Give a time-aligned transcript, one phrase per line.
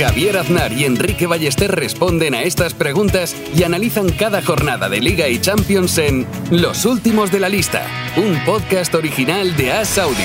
[0.00, 5.28] Javier Aznar y Enrique Ballester responden a estas preguntas y analizan cada jornada de Liga
[5.28, 7.84] y Champions en Los Últimos de la Lista,
[8.16, 10.16] un podcast original de As Audio.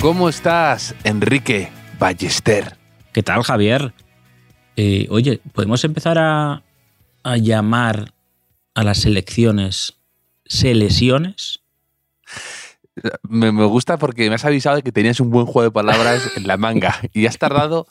[0.00, 2.78] ¿Cómo estás, Enrique Ballester?
[3.12, 3.92] ¿Qué tal, Javier?
[4.74, 6.62] Eh, oye, ¿podemos empezar a,
[7.22, 8.10] a llamar
[8.74, 9.94] a las selecciones
[10.44, 11.60] selesiones?
[13.28, 16.30] Me, me gusta porque me has avisado de que tenías un buen juego de palabras
[16.36, 17.86] en la manga y has tardado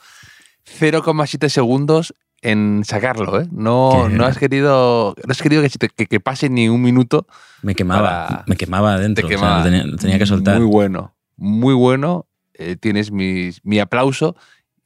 [0.80, 3.48] 0,7 segundos en sacarlo, ¿eh?
[3.52, 4.16] No, ¿Qué?
[4.16, 7.28] no has querido, no has querido que, se te- que- que pase ni un minuto.
[7.62, 9.28] Me quemaba, Para- me quemaba adentro.
[9.28, 9.58] Te o sea, quemaba.
[9.60, 10.58] lo tenía, lo tenía que soltar.
[10.60, 12.28] Muy bueno, muy bueno.
[12.54, 14.36] Eh, tienes mis- mi aplauso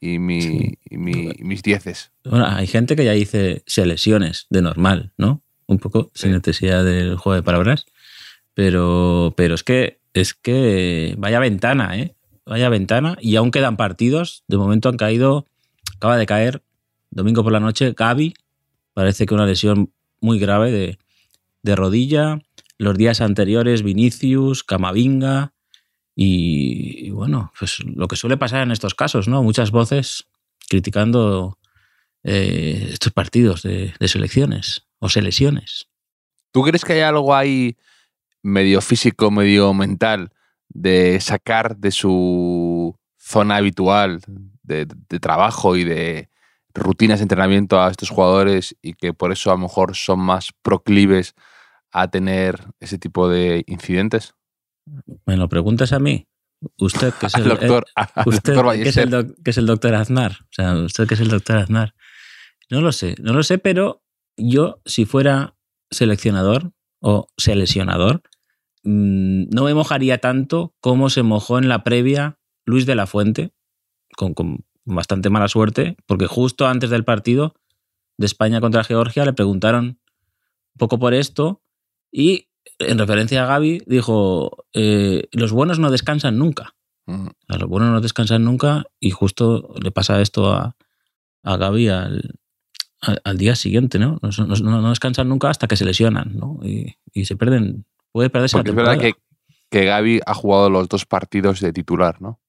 [0.00, 0.78] y, mi, Sí.
[0.88, 2.10] y mi- mis dieces.
[2.24, 5.42] Bueno, hay gente que ya dice selecciones de normal, ¿no?
[5.66, 7.86] Un poco sin necesidad del juego de palabras.
[8.54, 12.14] Pero, pero es que es que vaya ventana, ¿eh?
[12.46, 13.18] Vaya ventana.
[13.20, 14.44] Y aún quedan partidos.
[14.48, 15.46] De momento han caído.
[15.96, 16.62] Acaba de caer
[17.10, 18.34] domingo por la noche Gaby.
[18.94, 20.98] Parece que una lesión muy grave de,
[21.62, 22.40] de rodilla.
[22.78, 25.52] Los días anteriores, Vinicius, Camavinga.
[26.14, 29.42] Y, y bueno, pues lo que suele pasar en estos casos, ¿no?
[29.42, 30.28] Muchas voces
[30.68, 31.58] criticando
[32.22, 35.88] eh, estos partidos de, de selecciones o selecciones.
[36.52, 37.76] ¿Tú crees que hay algo ahí
[38.42, 40.30] medio físico, medio mental,
[40.68, 44.20] de sacar de su zona habitual
[44.62, 46.28] de, de trabajo y de
[46.74, 50.50] rutinas de entrenamiento a estos jugadores y que por eso a lo mejor son más
[50.62, 51.34] proclives
[51.90, 54.34] a tener ese tipo de incidentes?
[55.24, 56.26] ¿Me lo preguntas a mí?
[56.78, 59.10] Usted que es el, doctor, eh, usted doctor que es, el Ballester.
[59.10, 60.32] doc- que es el doctor Aznar.
[60.42, 61.94] O sea, usted que es el doctor Aznar.
[62.70, 64.02] No lo sé, no lo sé, pero
[64.36, 65.56] yo, si fuera
[65.90, 68.22] seleccionador o seleccionador,
[68.82, 73.52] mm, no me mojaría tanto como se mojó en la previa Luis de la Fuente,
[74.16, 77.54] con, con bastante mala suerte, porque justo antes del partido
[78.18, 81.62] de España contra Georgia le preguntaron un poco por esto
[82.10, 82.48] y
[82.78, 86.74] en referencia a Gaby dijo, eh, los buenos no descansan nunca.
[87.06, 90.76] A los buenos no descansan nunca y justo le pasa esto a,
[91.44, 92.34] a Gaby al,
[93.00, 94.18] al, al día siguiente, ¿no?
[94.22, 96.58] No, no- no descansan nunca hasta que se lesionan, ¿no?
[96.62, 99.12] Y, y se pierden, puede perderse Porque la es verdad que,
[99.70, 102.40] que Gaby ha jugado los dos partidos de titular, ¿no?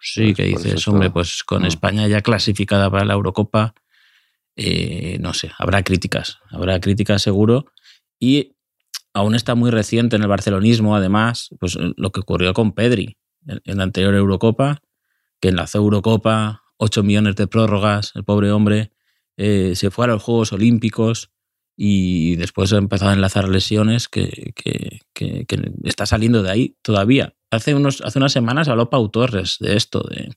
[0.00, 1.14] Sí, Pues que dices, es hombre, todo.
[1.14, 1.66] pues con Mm.
[1.66, 3.74] España ya clasificada para la Eurocopa,
[4.56, 7.66] eh, no sé, habrá críticas, habrá críticas seguro.
[8.18, 8.56] Y
[9.14, 13.60] aún está muy reciente en el barcelonismo, además, pues lo que ocurrió con Pedri en,
[13.64, 14.78] en la anterior Eurocopa,
[15.40, 18.92] que enlazó Eurocopa, 8 millones de prórrogas, el pobre hombre,
[19.36, 21.30] eh, se fue a los Juegos Olímpicos
[21.76, 26.76] y después ha empezado a enlazar lesiones que, que- que- que está saliendo de ahí
[26.82, 27.34] todavía.
[27.50, 30.34] Hace, unos, hace unas semanas habló Pau Torres de esto, de,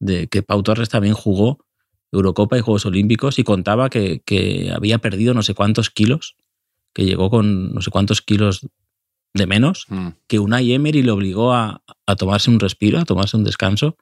[0.00, 1.66] de que Pau Torres también jugó
[2.10, 6.36] Eurocopa y Juegos Olímpicos y contaba que, que había perdido no sé cuántos kilos,
[6.94, 8.66] que llegó con no sé cuántos kilos
[9.34, 10.08] de menos, Mm.
[10.26, 13.96] que Unai Emery le obligó a, a tomarse un respiro, a tomarse un descanso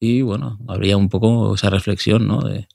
[0.00, 2.42] y bueno, habría un poco esa reflexión ¿no?
[2.42, 2.66] de,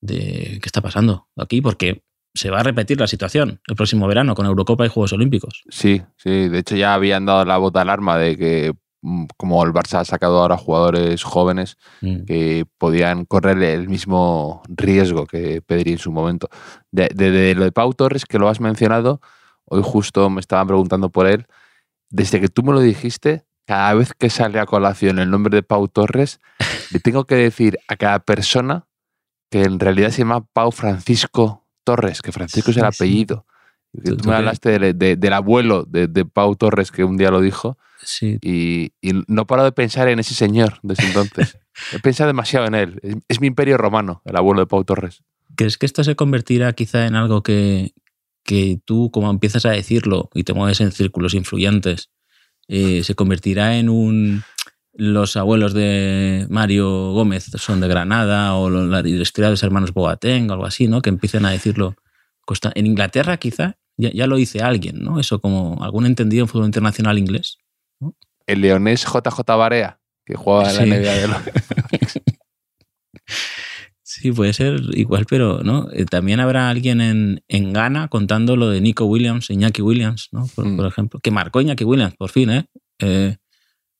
[0.00, 2.02] de qué está pasando aquí, porque
[2.34, 5.62] se va a repetir la situación el próximo verano con Eurocopa y Juegos Olímpicos.
[5.70, 6.48] Sí, sí.
[6.48, 10.04] De hecho, ya habían dado la de alarma de que, mm, como el Barça ha
[10.04, 12.24] sacado ahora jugadores jóvenes, Mm.
[12.26, 16.48] que podían correr el mismo riesgo que Pedri en su momento.
[16.92, 19.20] De, de- de lo de Pau Torres, que lo has mencionado,
[19.64, 21.46] hoy justo me estaban preguntando por él.
[22.10, 25.62] Desde que tú me lo dijiste, cada vez que sale a colación el nombre de
[25.62, 26.40] Pau Torres,
[26.92, 28.84] le tengo que decir a cada persona
[29.50, 33.02] que en realidad se llama Pau Francisco Torres, que Francisco es el sí.
[33.04, 33.46] apellido.
[34.04, 37.40] Tú- me hablaste de- de- del abuelo de, de Pau Torres, que un día lo
[37.40, 41.58] dijo, Sí, y, y no paro de pensar en ese señor desde entonces.
[41.92, 43.00] He pensado demasiado en él.
[43.02, 45.22] Es, es mi imperio romano, el abuelo de Pau Torres.
[45.56, 47.92] ¿Crees que esto se convertirá quizá en algo que,
[48.44, 52.10] que tú, como empiezas a decirlo y te mueves en círculos influyentes,
[52.68, 54.42] eh, se convertirá en un...
[55.00, 60.50] Los abuelos de Mario Gómez son de Granada o la historia de los hermanos Boateng
[60.50, 61.00] o algo así, ¿no?
[61.02, 61.94] Que empiecen a decirlo.
[62.74, 65.20] En Inglaterra, quizá, ya, ya lo dice alguien, ¿no?
[65.20, 67.58] Eso como algún entendido en fútbol internacional inglés.
[68.46, 70.90] El leonés JJ Barea, que juega en la Sí.
[70.90, 71.36] NBA de los...
[74.02, 75.88] Sí, puede ser igual, pero ¿no?
[75.92, 80.46] Eh, también habrá alguien en, en Ghana contando lo de Nico Williams, Iñaki Williams, ¿no?
[80.56, 80.76] Por, Mm.
[80.76, 82.66] por ejemplo, que marcó Iñaki Williams, por fin, ¿eh?
[83.00, 83.36] Eh,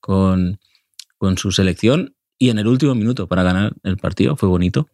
[0.01, 0.59] con,
[1.19, 4.89] con su selección y en el último minuto para ganar el partido, fue bonito.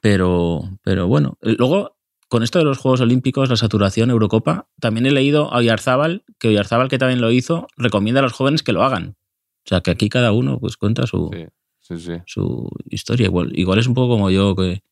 [0.00, 1.96] Pero, pero bueno, Eh, luego
[2.28, 6.48] con esto de los Juegos Olímpicos, la saturación, Eurocopa, también he leído a Oyarzábal, que
[6.48, 9.16] Oyarzábal, que también lo hizo, recomienda a los jóvenes que lo hagan.
[9.64, 11.44] O sea, que aquí cada uno pues cuenta su, Sí,
[11.80, 12.12] sí, sí.
[12.26, 13.26] su historia.
[13.26, 14.82] Igual, igual es un poco como yo, que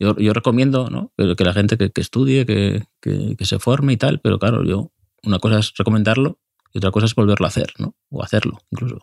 [0.00, 1.12] yo, yo recomiendo ¿no?
[1.16, 4.38] que, que la gente que, que estudie, que, que- que se forme y tal, pero
[4.40, 4.90] claro, yo
[5.22, 6.40] una cosa es recomendarlo
[6.72, 7.94] y otra cosa es volverlo a hacer, ¿no?
[8.10, 8.98] O hacerlo, incluso.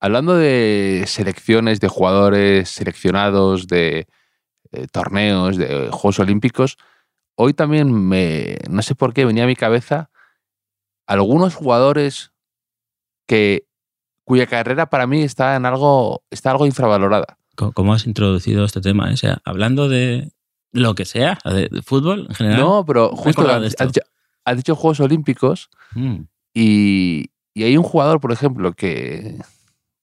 [0.00, 4.08] Hablando de selecciones, de jugadores seleccionados, de
[4.72, 6.78] eh, torneos, de Juegos Olímpicos,
[7.34, 10.10] hoy también me, no sé por qué, venía a mi cabeza
[11.06, 12.32] algunos jugadores
[13.26, 13.66] que
[14.24, 17.36] cuya carrera para mí está en algo, está algo infravalorada.
[17.56, 19.10] ¿Cómo has introducido este tema?
[19.12, 20.32] O sea, hablando de
[20.72, 22.60] lo que sea, de, de fútbol en general.
[22.60, 24.00] No, pero justo dicho,
[24.44, 26.22] has dicho Juegos Olímpicos Mm,
[26.54, 29.38] y, y hay un jugador, por ejemplo, que,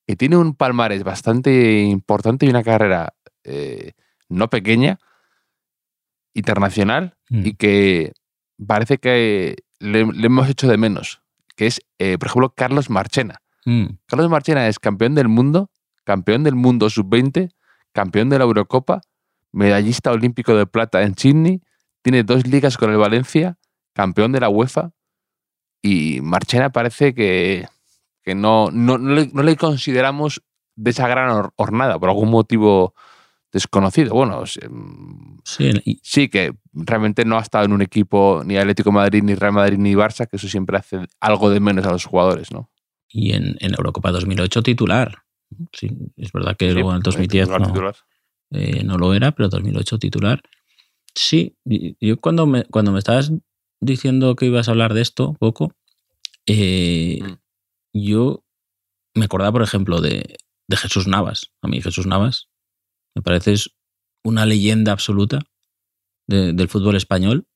[0.08, 3.14] que tiene un palmarés bastante importante y una carrera
[3.44, 3.92] eh,
[4.30, 5.00] no pequeña,
[6.34, 7.46] internacional, mm.
[7.46, 8.14] y que
[8.66, 11.22] parece que le, le hemos hecho de menos,
[11.58, 13.42] que es, eh, por ejemplo, Carlos Marchena.
[13.66, 15.70] Mm, Carlos Marchena es campeón del mundo,
[16.06, 17.52] campeón del mundo sub-20,
[17.92, 19.02] campeón de la Eurocopa,
[19.52, 21.62] medallista olímpico de plata en Sydney,
[22.02, 23.58] tiene dos ligas con el Valencia,
[23.94, 24.92] campeón de la UEFA,
[25.82, 27.68] y Marchena parece que,
[28.28, 30.42] que no, no, no le, no le consideramos
[30.76, 32.94] de esa gran hor- hornada, por algún motivo
[33.54, 34.14] desconocido.
[34.14, 38.96] Bueno, Sí, y- sí que realmente no ha estado en un equipo ni Atlético de
[38.96, 42.04] Madrid, ni Real Madrid, ni Barça, que eso siempre hace algo de menos a los
[42.06, 42.70] jugadores, ¿no?
[43.10, 45.24] y en, en Eurocopa 2008 titular.
[45.72, 47.96] Sí, es verdad que Sí, luego en el 2010 titular, no, titular.
[48.52, 50.42] eh, no lo era, pero 2008 titular.
[51.16, 51.56] Sí,
[52.02, 53.32] yo cuando me, cuando me estabas
[53.80, 55.72] diciendo que ibas a hablar de esto poco,
[56.46, 57.34] eh, Mm.
[58.04, 58.44] Yo
[59.16, 61.52] me acordaba, por ejemplo, de, de Jesús Navas.
[61.62, 62.50] A mí Jesús Navas
[63.16, 63.72] me parece es
[64.24, 65.40] una leyenda absoluta
[66.28, 67.48] de- del fútbol español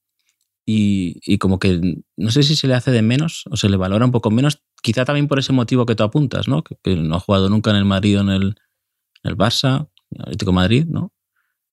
[0.65, 1.79] y, y como que
[2.17, 4.61] no sé si se le hace de menos o se le valora un poco menos,
[4.81, 6.63] quizá también por ese motivo que tú apuntas, ¿no?
[6.63, 8.43] Que, que no ha jugado nunca en el Madrid o en el,
[9.23, 11.13] en el Barça, en el Atlético de Madrid, ¿no?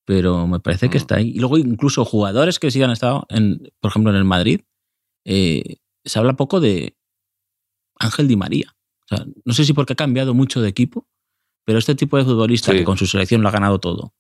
[0.05, 1.01] Pero me parece que Mm.
[1.03, 1.29] está ahí.
[1.31, 4.61] Y luego incluso jugadores que sí han estado, en, por ejemplo, en el Madrid,
[5.25, 6.97] eh, se habla poco de
[7.99, 8.75] Ángel Di María.
[9.11, 11.07] O sea, no sé si porque ha cambiado mucho de equipo,
[11.65, 12.79] pero este tipo de futbolista Sí.
[12.79, 14.15] que con su selección lo ha ganado todo,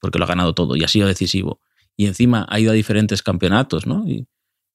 [0.00, 1.60] porque lo ha ganado todo y ha sido decisivo,
[1.96, 4.06] y encima ha ido a diferentes campeonatos, ¿no?
[4.06, 4.26] Y,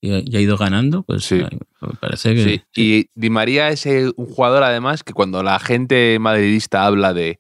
[0.02, 1.36] y ha, y ha ido ganando, pues Sí.
[1.82, 2.44] me parece que...
[2.44, 7.40] Sí, y Di María es un jugador además que cuando la gente madridista habla de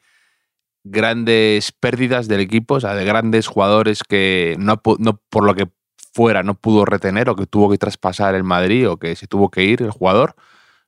[0.83, 5.69] grandes pérdidas del equipo, o sea, de grandes jugadores que no, no por lo que
[6.13, 9.49] fuera no pudo retener o que tuvo que traspasar el Madrid o que se tuvo
[9.49, 10.35] que ir el jugador,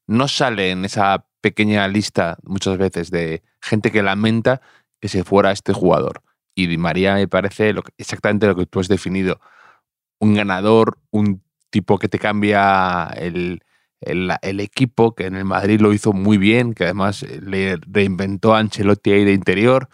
[0.07, 4.61] no sale en esa pequeña lista muchas veces de gente que lamenta
[5.01, 6.21] que se fuera este jugador.
[6.55, 9.39] Y Di María me parece lo que- exactamente lo que tú has definido.
[10.19, 13.61] Un ganador, un tipo que te cambia el,
[14.01, 18.53] el, equipo, que en el Madrid lo hizo muy bien, que además eh, le reinventó
[18.55, 19.89] a Ancelotti ahí de interior,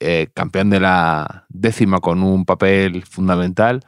[0.00, 3.84] eh, campeón de la décima con un papel fundamental.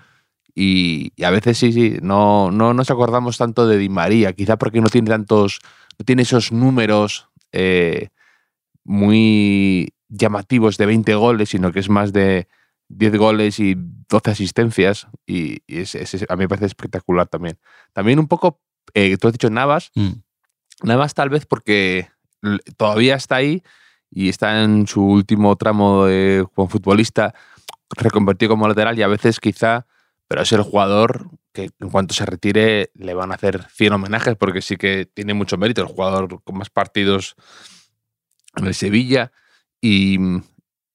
[0.54, 4.56] Y, y a veces sí, sí, no, no nos acordamos tanto de Di María, quizá
[4.58, 5.60] porque no tiene tantos,
[5.98, 8.08] no tiene esos números eh,
[8.84, 12.48] muy llamativos de 20 goles, sino que es más de
[12.88, 13.74] 10 goles y
[14.08, 15.06] 12 asistencias.
[15.26, 17.58] Y, y es- es- a mí me parece espectacular también.
[17.92, 18.60] También un poco,
[18.94, 20.10] eh, tú has dicho Navas, Mm.
[20.84, 22.08] Navas tal vez porque
[22.76, 23.62] todavía está ahí
[24.10, 27.34] y está en su último tramo de, como futbolista
[27.96, 29.86] reconvertido como lateral y a veces quizá,
[30.32, 34.34] pero es el jugador que en cuanto se retire le van a hacer 100 homenajes
[34.34, 37.34] porque sí que tiene mucho mérito, el jugador con más partidos
[38.56, 39.30] en el Sevilla
[39.78, 40.16] y,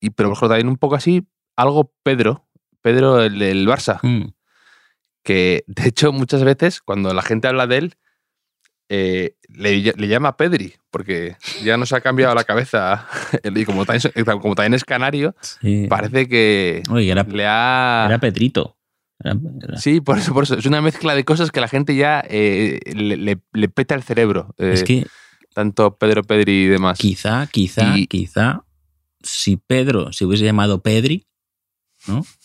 [0.02, 2.48] y pero ejemplo, también un poco así, algo Pedro,
[2.82, 4.30] Pedro el del Barça, Mm.
[5.24, 7.96] que de hecho muchas veces cuando la gente habla de él
[8.90, 13.06] eh, le, ll- le llama Pedri, porque ya nos ha cambiado la cabeza
[13.44, 15.86] y como también, es- como también es canario, Sí.
[15.88, 18.06] parece que Oye, era, le ha...
[18.08, 18.77] era Pedrito.
[19.20, 20.56] Era- era- Sí, por eso, por eso.
[20.56, 24.04] Es una mezcla de cosas que la gente ya eh, le, le- le peta el
[24.04, 24.54] cerebro.
[24.58, 25.06] eh, es que
[25.54, 26.98] tanto Pedro Pedri y demás.
[27.00, 28.64] quizá, quizá, Y- quizá,
[29.24, 31.28] si Pedro se hubiese llamado Pedri,
[32.08, 32.24] ¿no?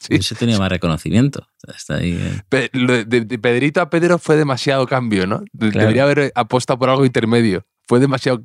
[0.00, 0.14] Sí.
[0.16, 1.46] Ese tenía más reconocimiento.
[1.68, 2.18] Está ahí.
[2.20, 2.40] eh.
[2.48, 5.44] Pe- de, de Pedrito a Pedro fue demasiado cambio, ¿no?
[5.56, 5.78] Claro.
[5.80, 7.64] Debería haber apostado por algo intermedio.
[7.86, 8.44] Fue demasiado,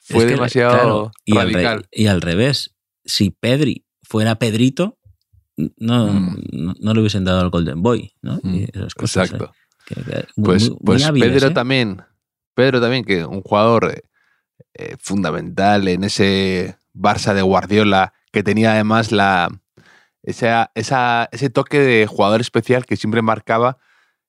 [0.00, 1.88] fue Es que, demasiado claro, y al, re- radical.
[1.90, 4.96] y al revés, si Pedri fuera Pedrito,
[5.78, 6.36] no, Mm.
[6.52, 8.38] no, no le hubiesen dado el Golden Boy, ¿no?
[8.42, 9.52] Mm, esas cosas, Exacto.
[9.52, 9.84] ¿eh?
[9.86, 11.54] Que- que- muy- Pues, muy- muy pues hábiles, Pedro ¿eh?
[11.54, 12.02] también,
[12.54, 14.02] Pedro también, que un jugador eh,
[14.74, 19.48] eh, fundamental en ese Barça de Guardiola, que tenía además la,
[20.22, 23.78] esa, esa- ese toque de jugador especial que siempre marcaba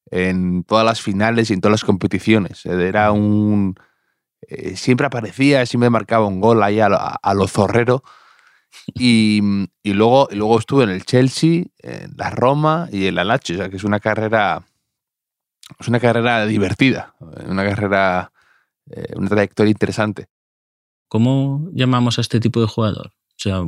[0.09, 2.65] en todas las finales y en todas las competiciones.
[2.65, 3.75] Eh, Era un...
[4.47, 8.03] eh, siempre aparecía, siempre marcaba un gol ahí a lo, a lo zorrero.
[8.93, 9.41] Y,
[9.83, 13.55] y luego, y luego estuvo en el Chelsea, en la Roma y en la Lazio,
[13.55, 14.65] o sea que es una carrera
[15.79, 18.31] es una carrera divertida, una carrera,
[18.89, 20.27] eh, una trayectoria interesante.
[21.07, 23.07] ¿Cómo llamamos a este tipo de jugador?
[23.07, 23.63] O sea,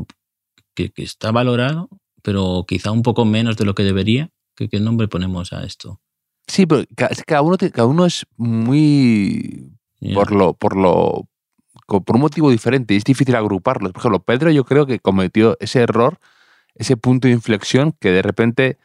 [0.75, 1.89] que, que está valorado,
[2.22, 4.29] pero quizá un poco menos de lo que debería.
[4.55, 6.01] ¿Qué, qué nombre ponemos a esto?
[6.48, 6.83] Sí, pero
[7.25, 9.74] cada uno, cada uno es muy
[10.13, 11.29] por lo, por lo,
[11.88, 13.92] por un motivo diferente y es difícil agruparlos.
[13.92, 16.20] Por ejemplo, Pedro yo creo que cometió ese error,
[16.75, 18.78] ese punto de inflexión que de repente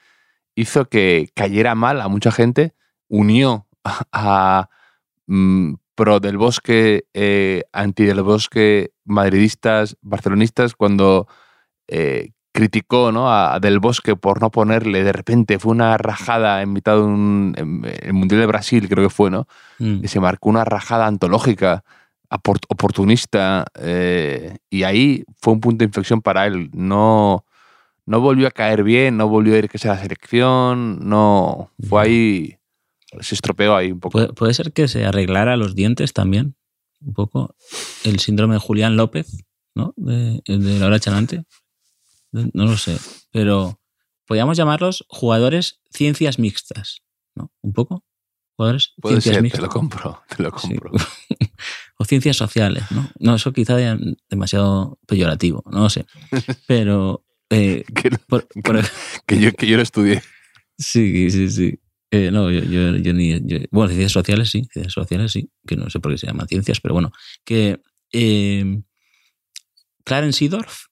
[0.54, 2.74] hizo que cayera mal a mucha gente,
[3.08, 4.68] unió a, a,
[5.26, 11.26] mm, pro del bosque, eh, anti del bosque, madridistas, barcelonistas, cuando
[11.88, 13.32] eh, criticó ¿no?
[13.32, 17.54] a, Del Bosque por no ponerle, de repente fue una rajada en mitad de un
[17.56, 19.46] en el Mundial de Brasil, creo que fue, ¿no?
[19.78, 20.00] Mm.
[20.00, 21.84] que se marcó una rajada antológica,
[22.30, 26.70] oportunista, eh, y ahí fue un punto de inflexión para él.
[26.72, 27.44] No,
[28.06, 32.02] no volvió a caer bien, no volvió a ir que sea la selección, no, fue
[32.02, 32.58] ahí,
[33.20, 34.12] se estropeó ahí un poco.
[34.12, 36.56] ¿Puede, puede ser que se arreglara los dientes también,
[37.00, 37.54] un poco.
[38.04, 39.44] El síndrome de Julián López,
[39.74, 39.94] ¿no?
[39.96, 41.44] De, de Laura Chanante.
[42.32, 42.98] No lo sé.
[43.30, 43.80] Pero
[44.26, 47.02] podríamos llamarlos jugadores ciencias mixtas,
[47.34, 47.50] ¿no?
[47.62, 48.04] Un poco.
[48.56, 49.62] Jugadores Puede ciencias ser, te mixtas.
[49.62, 50.76] lo compro, te lo Sí.
[51.98, 53.10] o ciencias sociales, ¿no?
[53.18, 53.98] No, eso quizá ya
[54.30, 56.06] demasiado peyorativo, no lo sé.
[56.66, 57.24] Pero.
[57.50, 58.46] eh, Que, por-
[59.28, 60.22] yo, que yo lo estudié.
[60.78, 61.78] Sí, sí, sí.
[62.10, 63.40] Eh, no, yo, yo, yo ni.
[63.44, 66.46] yo- bueno, ciencias sociales sí, ciencias sociales sí, que no sé por qué se llaman
[66.48, 67.10] ciencias, pero bueno.
[67.44, 67.80] Que.
[68.12, 68.80] Eh,
[70.04, 70.84] Clarence Seedorf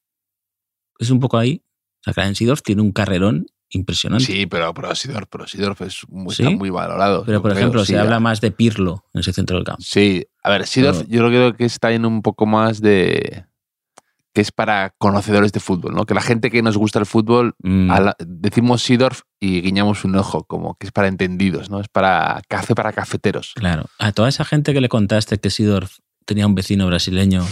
[0.99, 1.63] es un poco ahí.
[2.01, 4.25] O sea, Clarence Seedorf tiene un carrerón impresionante.
[4.25, 6.43] Sí, pero, pero Sidorf, pero Sidorf es muy, ¿Sí?
[6.45, 7.25] está muy valorado.
[7.25, 9.83] pero, por creo, ejemplo, sí, se habla más de Pirlo en ese centro del campo.
[9.83, 13.45] Sí, a ver, Sidorf Pero- yo creo que está en un poco más de...
[14.33, 16.05] que es para conocedores de fútbol, ¿no?
[16.05, 20.15] Que la gente que nos gusta el fútbol, Mm, la- decimos Sidorf y guiñamos un
[20.17, 21.81] ojo, como que es para entendidos, ¿no?
[21.81, 23.53] Es para café para cafeteros.
[23.57, 23.87] Claro.
[23.99, 27.45] A toda esa gente que le contaste que Seedorf tenía un vecino brasileño,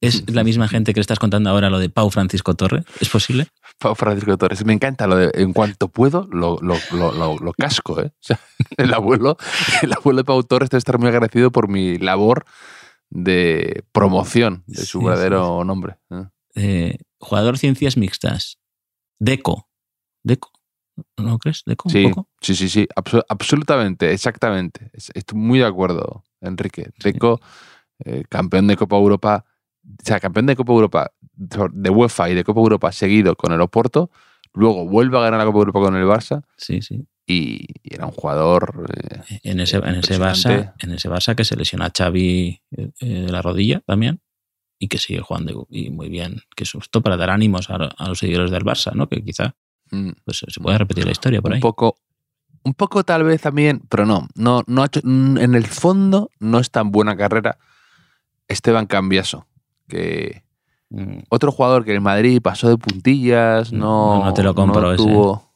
[0.00, 2.84] ¿es la misma gente que le estás contando ahora lo de Pau Francisco Torre?
[3.00, 3.48] ¿Es posible?
[3.94, 4.64] Francisco Torres.
[4.64, 8.12] Me encanta lo de en cuanto puedo, lo, lo, lo, lo- casco, ¿eh?
[8.20, 8.40] O sea,
[8.76, 9.36] el abuelo,
[9.82, 12.44] el abuelo de Pau Torres debe estar muy agradecido por mi labor
[13.10, 15.96] de promoción de su Sí, verdadero nombre.
[16.10, 16.24] ¿eh?
[16.54, 18.58] Eh, jugador ciencias mixtas.
[19.18, 19.68] Deco.
[20.24, 20.50] Deco.
[21.16, 21.62] ¿No crees?
[21.66, 22.28] Deco Sí, un poco.
[22.40, 24.90] sí, sí, sí, abso- absolutamente, exactamente.
[24.92, 26.90] Es- Estoy muy de acuerdo, Enrique.
[27.02, 27.40] Deco,
[28.04, 29.44] eh, campeón de Copa Europa,
[29.84, 33.60] o sea, campeón de Copa Europa de UEFA y de Copa Europa seguido con el
[33.60, 34.10] Oporto,
[34.52, 37.06] luego vuelve a ganar la Copa Europa con el Barça Sí, sí.
[37.26, 38.86] y, y era un jugador
[39.28, 42.90] eh, En ese, en ese Barça, en ese Barça que se lesiona a Xavi eh,
[43.00, 44.20] eh, de la rodilla también
[44.78, 46.42] y que sigue jugando y muy bien.
[46.56, 49.08] Que susto para dar ánimos a, a los seguidores del Barça, ¿no?
[49.08, 49.54] Que quizá
[49.92, 51.60] mm, pues, se pueda repetir la historia por un ahí.
[51.60, 51.96] poco,
[52.64, 56.58] un poco tal vez también, pero no, no, no ha hecho, en el fondo no
[56.58, 57.58] es tan buena carrera
[58.48, 59.46] Esteban Cambiaso,
[59.88, 60.41] que
[61.30, 65.02] otro jugador que en Madrid pasó de puntillas, no, No, no te lo compro ese.
[65.02, 65.48] tuvo-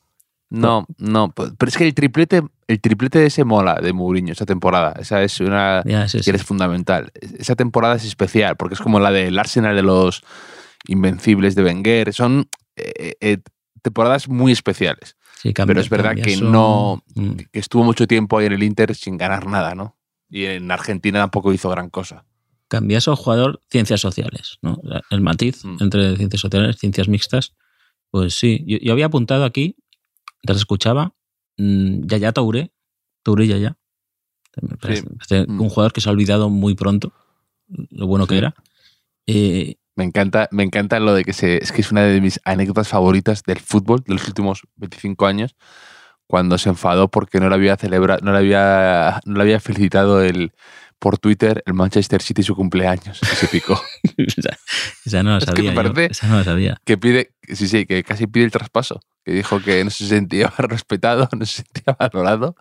[0.48, 4.32] No, no, pues, pero es que el triplete, el triplete de ese mola de Mourinho
[4.32, 4.94] esa temporada.
[4.98, 6.30] Esa es una Ya, ese que sí.
[6.30, 7.10] es fundamental.
[7.38, 10.22] Esa temporada es especial porque es como la del Arsenal de los
[10.88, 12.12] Invencibles de Wenger.
[12.12, 13.38] Son eh, eh,
[13.82, 15.16] temporadas muy especiales.
[15.42, 17.30] Sí, cambia- pero es verdad que su- no- Mm.
[17.52, 19.96] Que estuvo mucho tiempo ahí en el Inter sin ganar nada, ¿no?
[20.28, 22.24] Y en Argentina tampoco hizo gran cosa.
[22.68, 24.80] Cambiaso, jugador ciencias sociales, ¿no?
[25.10, 25.76] El matiz Mm.
[25.80, 27.54] entre ciencias sociales, ciencias mixtas.
[28.10, 29.76] Pues sí, yo, yo había apuntado aquí,
[30.42, 31.14] mientras escuchaba,
[31.58, 32.72] mm, Yaya Touré,
[33.22, 33.76] Touré Yaya.
[34.80, 35.60] Parece Mm.
[35.60, 37.12] un jugador que se ha olvidado muy pronto,
[37.68, 38.38] lo bueno que Sí.
[38.38, 38.54] era.
[39.26, 42.38] Eh, Me encanta, me encanta lo de que se, es que es una de mis
[42.44, 45.56] anécdotas favoritas del fútbol de los últimos 25 años,
[46.26, 50.22] cuando se enfadó porque no le había celebrado, no le había, no le había felicitado
[50.22, 50.52] el
[50.98, 53.20] por Twitter el Manchester City su cumpleaños.
[53.22, 53.80] Y se picó.
[54.16, 54.56] esa,
[55.04, 55.70] esa no la Es que sabía.
[55.70, 56.80] me yo, parece- Esa no la sabía.
[56.84, 59.00] que pide, sí, sí, que casi pide el traspaso.
[59.24, 62.56] Que dijo que no se sentía respetado, no se sentía valorado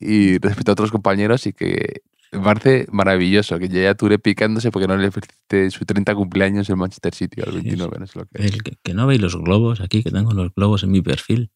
[0.00, 2.02] y respetó a otros compañeros y que
[2.32, 6.78] me parece maravilloso que ya Touré picándose porque no le felicite su 30 cumpleaños en
[6.78, 9.80] Manchester City al 29, no sé lo que El que, que no veis los globos
[9.80, 11.52] aquí, que tengo los globos en mi perfil.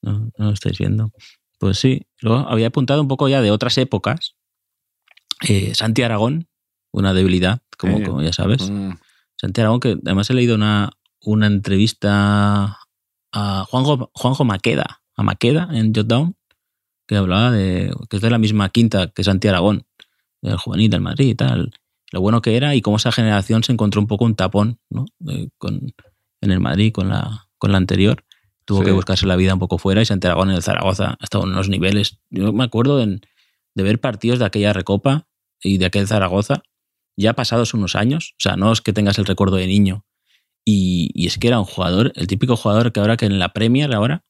[0.00, 1.10] No, no lo estáis viendo.
[1.58, 4.36] Pues sí, luego había apuntado un poco ya de otras épocas.
[5.48, 6.48] Eh, Santi Aragón,
[6.92, 8.04] una debilidad, como, Sí.
[8.04, 8.70] como ya sabes.
[8.70, 8.92] Mm,
[9.36, 12.78] Santi Aragón, que además he leído una, una entrevista
[13.32, 16.36] a Juanjo, Juanjo Maqueda, a Maqueda en Jotdown,
[17.06, 19.84] que hablaba de que es de la misma quinta que Santi Aragón,
[20.42, 21.72] del juvenil del Madrid y tal.
[22.12, 25.06] Lo bueno que era y cómo esa generación se encontró un poco un tapón ¿no?
[25.28, 25.92] Eh, con,
[26.40, 28.24] en el Madrid con la, con la anterior.
[28.64, 28.84] Tuvo Sí.
[28.86, 31.44] que buscarse la vida un poco fuera y Santi Aragón en el Zaragoza ha estado
[31.44, 32.18] en unos niveles.
[32.30, 33.22] Yo me acuerdo en-
[33.74, 35.26] de ver partidos de aquella recopa
[35.62, 36.62] y de aquel Zaragoza
[37.16, 38.32] ya pasados unos años.
[38.38, 40.04] O sea, no es que tengas el recuerdo de niño.
[40.64, 43.52] Y, y es que era un jugador, el típico jugador que ahora que en la
[43.52, 44.24] Premier ahora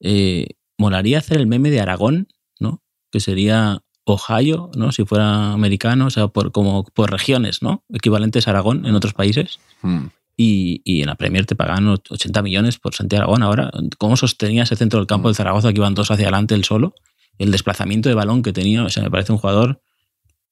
[0.00, 0.46] eh,
[0.78, 2.28] molaría hacer el meme de Aragón,
[2.60, 2.82] ¿no?
[3.10, 4.92] Que sería Ohio, ¿no?
[4.92, 7.84] Si fuera americano, o sea, por, como por regiones, ¿no?
[7.92, 9.58] Equivalentes a Aragón en otros países.
[9.82, 10.06] mm.
[10.34, 13.42] Y, y en la Premier te pagan 80 millones por Santiago Aragón.
[13.42, 15.30] Ahora, ¿cómo sostenía ese centro del campo Mm.
[15.30, 16.94] del Zaragoza que iban dos hacia adelante él solo?
[17.38, 19.82] El desplazamiento de balón que tenía, o sea, me parece un jugador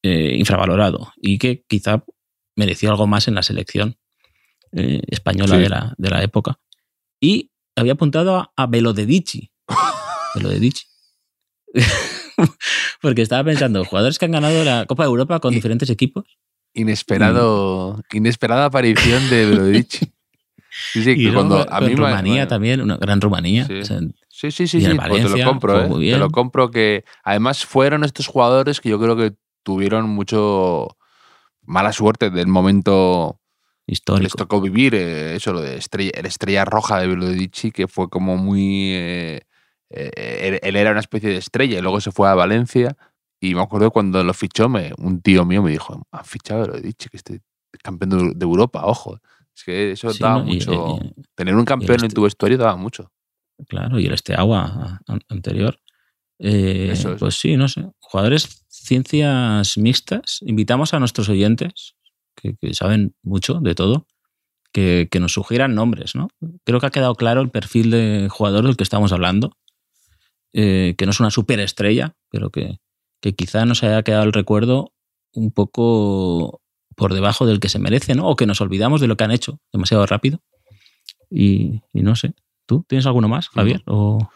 [0.03, 2.05] eh, infravalorado y que quizá
[2.57, 3.97] mereció algo más en la selección
[4.73, 5.63] eh, española Sí.
[5.63, 6.59] de, la, de la época.
[7.21, 9.51] Y había apuntado a, a Belodedici.
[10.35, 10.85] Belodedici.
[13.03, 16.25] Porque estaba pensando, jugadores que han ganado la Copa de Europa con diferentes equipos.
[16.75, 18.17] Inesperado, Mm.
[18.17, 20.13] inesperada aparición de Belodici.
[20.93, 23.67] Sí, sí, Y cuando a mí Rumanía me- también, una gran Rumanía.
[23.67, 23.81] Sí.
[23.81, 26.11] O sea, Sí, sí, sí, sí, pues te lo compro, ¿eh?
[26.13, 30.97] Te lo compro que además fueron estos jugadores que yo creo que tuvieron mucho
[31.63, 33.41] mala suerte del momento
[33.87, 34.37] que les histórico.
[34.39, 38.37] tocó vivir, eh, eso, lo de estrella, el estrella roja de Belodici, que fue como
[38.37, 38.93] muy...
[38.95, 39.41] eh,
[39.91, 42.97] eh, él, él era una especie de estrella y luego se fue a Valencia
[43.41, 46.67] y me acuerdo cuando lo fichó, me, un tío mío me dijo, han fichado a
[46.69, 47.41] Belodici, que este
[47.83, 49.19] campeón de, de Europa, ojo.
[49.57, 50.49] Es que eso Sí, daba ¿no?
[50.51, 50.99] Y- mucho...
[51.17, 53.11] y- tener un campeón en este- tu vestuario daba mucho.
[53.69, 55.79] claro, y el este agua an- anterior.
[56.39, 57.19] Eh, Eso es.
[57.19, 57.87] Pues sí, no sé.
[57.99, 60.39] Jugadores ciencias mixtas.
[60.43, 61.95] Invitamos a nuestros oyentes,
[62.35, 64.07] que, que saben mucho de todo,
[64.73, 66.29] que, que nos sugieran nombres, ¿no?
[66.65, 69.53] Creo que ha quedado claro el perfil de jugador del que estamos hablando.
[70.53, 72.79] eh, que no es una superestrella, pero que,
[73.21, 74.93] que quizá nos haya quedado el recuerdo
[75.33, 76.61] un poco
[76.97, 78.29] por debajo del que se merece, ¿no?
[78.29, 80.41] O que nos olvidamos de lo que han hecho demasiado rápido.
[81.31, 82.35] Y, y no sé.
[82.67, 83.83] ¿Tú tienes alguno más, Javier?
[83.87, 84.31] O...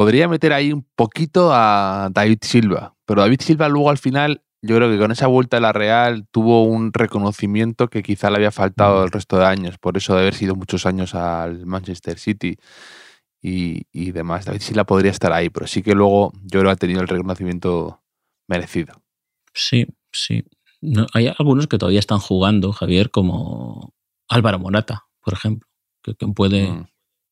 [0.00, 4.76] Podría meter ahí un poquito a David Silva, pero David Silva luego al final, yo
[4.76, 8.50] creo que con esa vuelta a la Real tuvo un reconocimiento que quizá le había
[8.50, 9.04] faltado Mm.
[9.04, 12.56] el resto de años, por eso de haber sido muchos años al Manchester City
[13.42, 14.46] y, y demás.
[14.46, 17.08] David Silva podría estar ahí, pero sí que luego yo creo que ha tenido el
[17.08, 18.00] reconocimiento
[18.48, 19.02] merecido.
[19.52, 20.44] Sí, sí.
[20.80, 23.92] No, hay algunos que todavía están jugando, Javier, como
[24.30, 25.68] Álvaro Morata, por ejemplo,
[26.02, 26.86] que, que puede, Mm.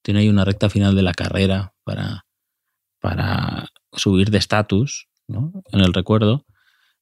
[0.04, 2.26] tiene ahí una recta final de la carrera para,
[3.00, 5.52] para subir de estatus ¿no?
[5.72, 6.44] en el recuerdo,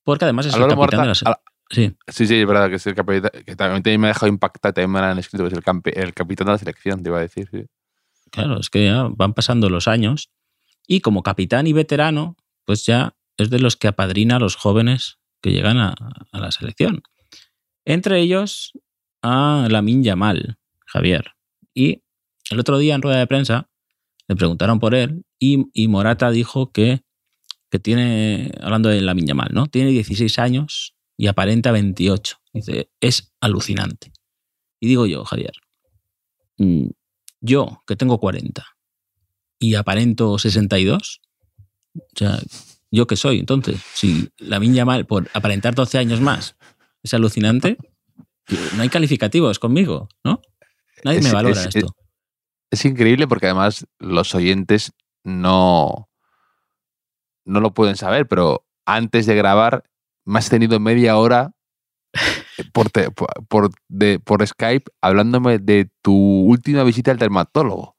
[0.03, 2.77] porque además es el Álvaro capitán Morata- de la Sí, Sí, sí, es verdad que
[2.77, 5.55] es el capitán, que también me ha dejado impactado, también me han escrito, que es
[5.55, 7.49] el, campe- el capitán de la selección, te iba a decir.
[7.51, 7.65] sí.
[8.31, 10.31] claro, es que ya van pasando los años
[10.87, 15.19] y como capitán y veterano, pues ya es de los que apadrina a los jóvenes
[15.43, 15.95] que llegan a,
[16.31, 17.03] a la selección.
[17.85, 18.73] Entre ellos
[19.23, 21.33] a Lamin Yamal, Javier.
[21.75, 22.03] Y
[22.51, 23.69] el otro día en rueda de prensa
[24.29, 27.03] le preguntaron por él y, y Morata dijo que,
[27.71, 29.67] que tiene, hablando de Lamin Yamal, ¿no?
[29.67, 32.37] Tiene 16 años y aparenta 28.
[32.53, 34.13] Dice, es alucinante.
[34.81, 35.53] Y digo yo, Javier,
[36.59, 36.89] mm,
[37.41, 38.65] yo que tengo 40
[39.59, 41.21] y aparento 62,
[41.95, 42.39] o sea,
[42.91, 43.39] ¿yo qué soy?
[43.39, 46.57] Entonces, si la Yamal por aparentar 12 años más
[47.03, 47.79] es alucinante,
[48.77, 50.41] no hay calificativos conmigo, ¿no?
[51.05, 51.95] Nadie me valora es- esto.
[52.71, 54.93] Es increíble porque además los oyentes
[55.25, 56.09] no,
[57.45, 59.85] no lo pueden saber, pero antes de grabar
[60.25, 61.53] me has tenido media hora
[62.73, 67.97] por, te- por, por- de- por Skype hablándome de tu última visita al dermatólogo.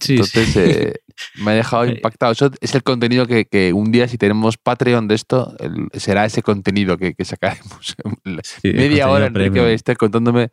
[0.00, 0.60] Sí, Entonces sí.
[0.60, 0.94] eh,
[1.42, 2.32] me ha dejado Eh, impactado.
[2.32, 6.24] Eso es el contenido que, que un día, si tenemos Patreon de esto, el- será
[6.26, 7.96] ese contenido que, que sacaremos.
[8.42, 10.50] Sí, media hora Enrique estar contándome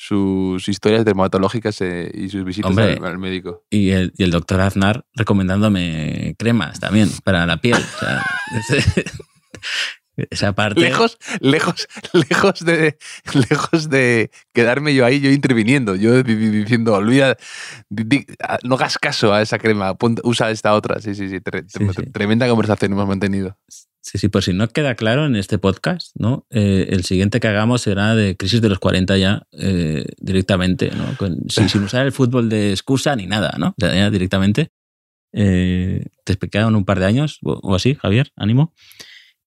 [0.00, 3.64] sus historias dermatológicas eh, y sus visitas Hombre, al, al médico.
[3.68, 7.74] Y el, y el doctor Aznar recomendándome cremas también para la piel.
[7.74, 8.24] O sea,
[10.30, 10.80] esa parte.
[10.80, 12.96] Lejos, lejos, lejos de,
[13.50, 17.36] lejos de quedarme yo ahí, yo interviniendo, yo di- di- diciendo, olvida,
[17.88, 18.26] di-
[18.64, 21.00] no hagas caso a esa crema, usa esta otra.
[21.00, 22.10] Sí, sí, sí, tre- Sí, tre- sí.
[22.12, 23.56] tremenda conversación hemos mantenido.
[24.08, 26.46] Sí, sí, por si no queda claro en este podcast, ¿no?
[26.48, 31.04] Eh, el siguiente que hagamos será de crisis de los 40 ya eh, directamente, ¿no?
[31.50, 33.74] Sin, usar el fútbol de excusa ni nada, ¿no?
[33.76, 34.72] Directamente.
[35.34, 38.72] Eh, te explicaron un par de años o, o así, Javier, ánimo.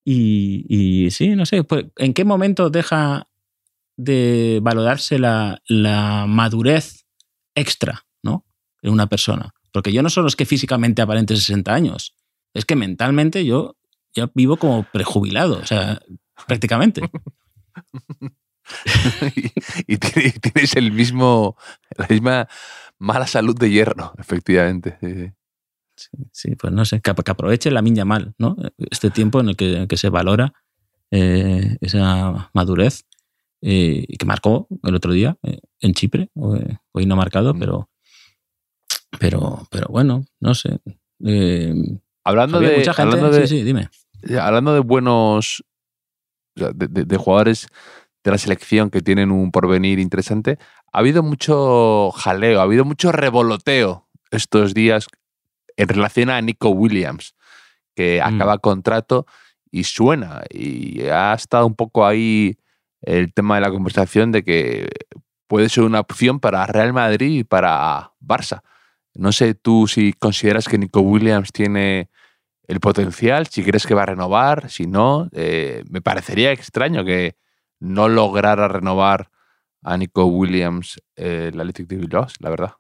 [0.06, 3.26] Y, y sí, no sé, pues, ¿en qué momento deja
[3.98, 7.08] de valorarse la, la madurez
[7.56, 8.46] extra, ¿no?
[8.84, 9.56] En una persona.
[9.74, 12.16] Porque yo no solo es que físicamente aparente 60 años,
[12.54, 13.76] es que mentalmente yo
[14.14, 16.00] ya vivo como prejubilado, o sea,
[16.48, 17.02] prácticamente.
[19.36, 21.58] y, y tiene- y tienes el mismo,
[21.98, 22.48] la misma
[23.00, 24.98] mala salud de hierro, efectivamente.
[25.02, 25.32] sí, sí.
[25.94, 28.56] Sí, sí, pues no sé, que, aproveche la miña mal, ¿no?
[28.90, 30.52] Este tiempo en el que, en que se valora
[31.12, 33.06] eh, esa madurez
[33.62, 36.62] eh, que marcó el otro día eh, en Chipre, hoy,
[36.94, 37.90] hoy no ha marcado, pero,
[39.20, 40.80] pero, pero bueno, no sé.
[41.24, 41.76] Eh,
[42.24, 43.90] Hablando, había de, mucha gente, hablando de, sí, sí, dime.
[44.40, 45.64] Hablando de buenos,
[46.56, 47.68] de, de- de jugadores
[48.24, 50.58] de la selección que tienen un porvenir interesante,
[50.92, 55.08] ha habido mucho jaleo, ha habido mucho revoloteo estos días
[55.78, 57.34] en relación a Nico Williams,
[57.96, 58.36] que Mm.
[58.36, 59.26] acaba contrato
[59.72, 60.42] y suena.
[60.50, 62.58] Y ha estado un poco ahí
[63.02, 64.88] el tema de la conversación de que
[65.48, 68.62] puede ser una opción para Real Madrid y para Barça.
[69.16, 72.10] No sé tú si consideras que Nico Williams tiene
[72.72, 77.36] el potencial, si crees que va a renovar, si no, eh, me parecería extraño que
[77.82, 79.30] no lograra renovar
[79.82, 81.90] a Nico Williams eh, el Athletic
[82.40, 82.72] la verdad.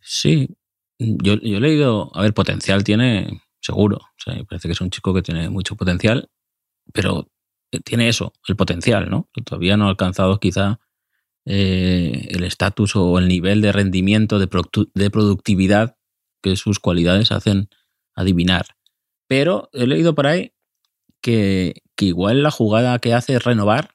[0.00, 0.48] Sí,
[0.98, 3.98] yo, he leído, a ver, potencial tiene seguro.
[3.98, 6.28] O sea, me parece que es un chico que tiene mucho potencial,
[6.92, 7.28] pero
[7.84, 9.28] tiene eso, el potencial, ¿no?
[9.44, 10.80] Todavía no ha alcanzado quizá
[11.44, 15.96] eh, el estatus o el nivel de rendimiento, de productividad
[16.42, 17.68] que sus cualidades hacen
[18.16, 18.76] adivinar.
[19.28, 20.52] Pero he leído por ahí
[21.22, 23.94] que, que igual la jugada que hace es renovar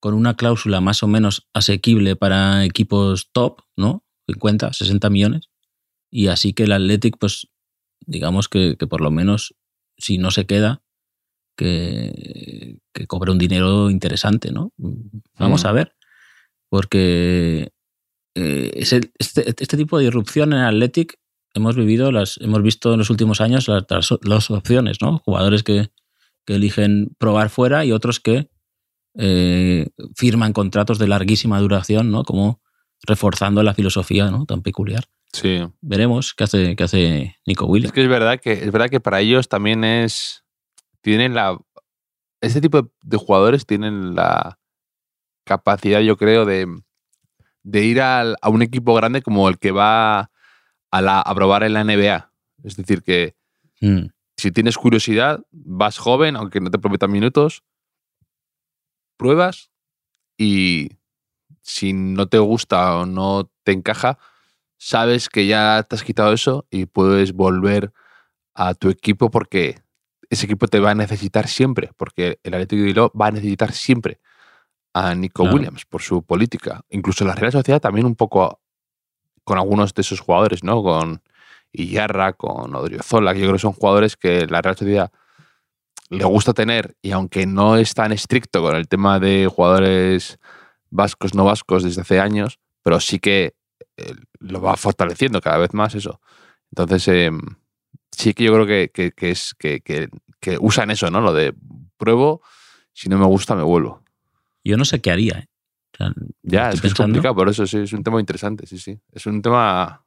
[0.00, 4.04] con una cláusula más o menos asequible para equipos top, ¿no?
[4.26, 5.48] 50, 60 millones.
[6.10, 7.48] Y así que el Athletic, pues,
[8.04, 9.54] digamos que, que por lo menos,
[9.96, 10.82] si no se queda,
[11.56, 14.72] que, que cobre un dinero interesante, ¿no?
[15.38, 15.66] Vamos Mm.
[15.68, 15.96] a ver.
[16.68, 17.70] Porque
[18.34, 21.18] eh, ese- este, este tipo de irrupción en el Athletic
[21.54, 25.18] hemos vivido, las, hemos visto en los últimos años las, las- las opciones, ¿no?
[25.24, 25.88] Jugadores que,
[26.46, 28.48] que eligen probar fuera y otros que
[29.14, 32.24] eh, firman contratos de larguísima duración, ¿no?
[32.24, 32.60] Como
[33.06, 34.46] reforzando la filosofía ¿no?
[34.46, 35.04] tan peculiar.
[35.32, 35.60] Sí.
[35.80, 37.88] Veremos qué hace, qué hace Nico Williams.
[37.90, 40.44] Es que es verdad que es verdad que para ellos también es
[41.00, 41.58] tienen la
[42.40, 44.58] este tipo de, de jugadores tienen la
[45.44, 46.66] capacidad, yo creo, de,
[47.62, 50.30] de ir al- a un equipo grande como el que va
[50.92, 52.30] a, la, a probar en la NBA.
[52.62, 53.34] Es decir, que
[53.82, 57.64] Mm, si tienes curiosidad, vas joven, aunque no te prometan minutos,
[59.16, 59.72] pruebas
[60.38, 60.98] y
[61.62, 64.18] si no te gusta o no te encaja,
[64.78, 67.92] sabes que ya te has quitado eso y puedes volver
[68.54, 69.80] a tu equipo porque
[70.30, 73.72] ese equipo te va a necesitar siempre, porque el Atlético de Bilbao va a necesitar
[73.72, 74.20] siempre
[74.94, 75.56] a Nico Claro.
[75.56, 76.82] Williams por su política.
[76.88, 78.61] Incluso la Real Sociedad también un poco
[79.44, 80.82] con algunos de esos jugadores, ¿no?
[80.82, 81.22] Con
[81.72, 85.10] Iyarra, con Odriozola, que yo creo que son jugadores que la Real Sociedad
[86.10, 90.38] le gusta tener y aunque no es tan estricto con el tema de jugadores
[90.90, 93.54] vascos, no vascos desde hace años, pero sí que
[93.96, 96.20] eh, lo va fortaleciendo cada vez más eso.
[96.70, 97.30] Entonces, eh,
[98.10, 100.08] sí que yo creo que, que- es que, que-
[100.40, 101.20] que usan eso, ¿no?
[101.20, 101.54] Lo de
[101.96, 102.42] pruebo,
[102.92, 104.02] si no me gusta me vuelvo.
[104.64, 105.38] Yo no sé qué haría.
[105.38, 105.46] ¿eh?
[105.94, 108.66] O sea, Ya, es que es pensando- complicado, por eso sí, es un tema interesante,
[108.66, 108.98] sí, sí.
[109.12, 110.04] Es un tema...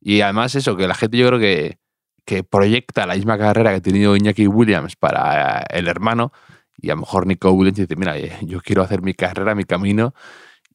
[0.00, 1.78] Y además eso, que la gente yo creo que,
[2.24, 6.32] que proyecta la misma carrera que ha tenido Iñaki Williams para el hermano
[6.76, 9.62] y a lo mejor Nico Williams dice, mira, eh, yo quiero hacer mi carrera, mi
[9.64, 10.12] camino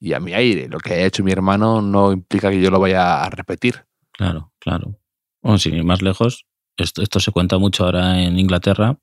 [0.00, 0.68] y a mi aire.
[0.68, 3.84] Lo que ha hecho mi hermano no implica que yo lo vaya a repetir.
[4.12, 4.98] Claro, claro.
[5.42, 6.46] Bueno, sin ir más lejos,
[6.78, 8.98] esto, esto se cuenta mucho ahora en Inglaterra.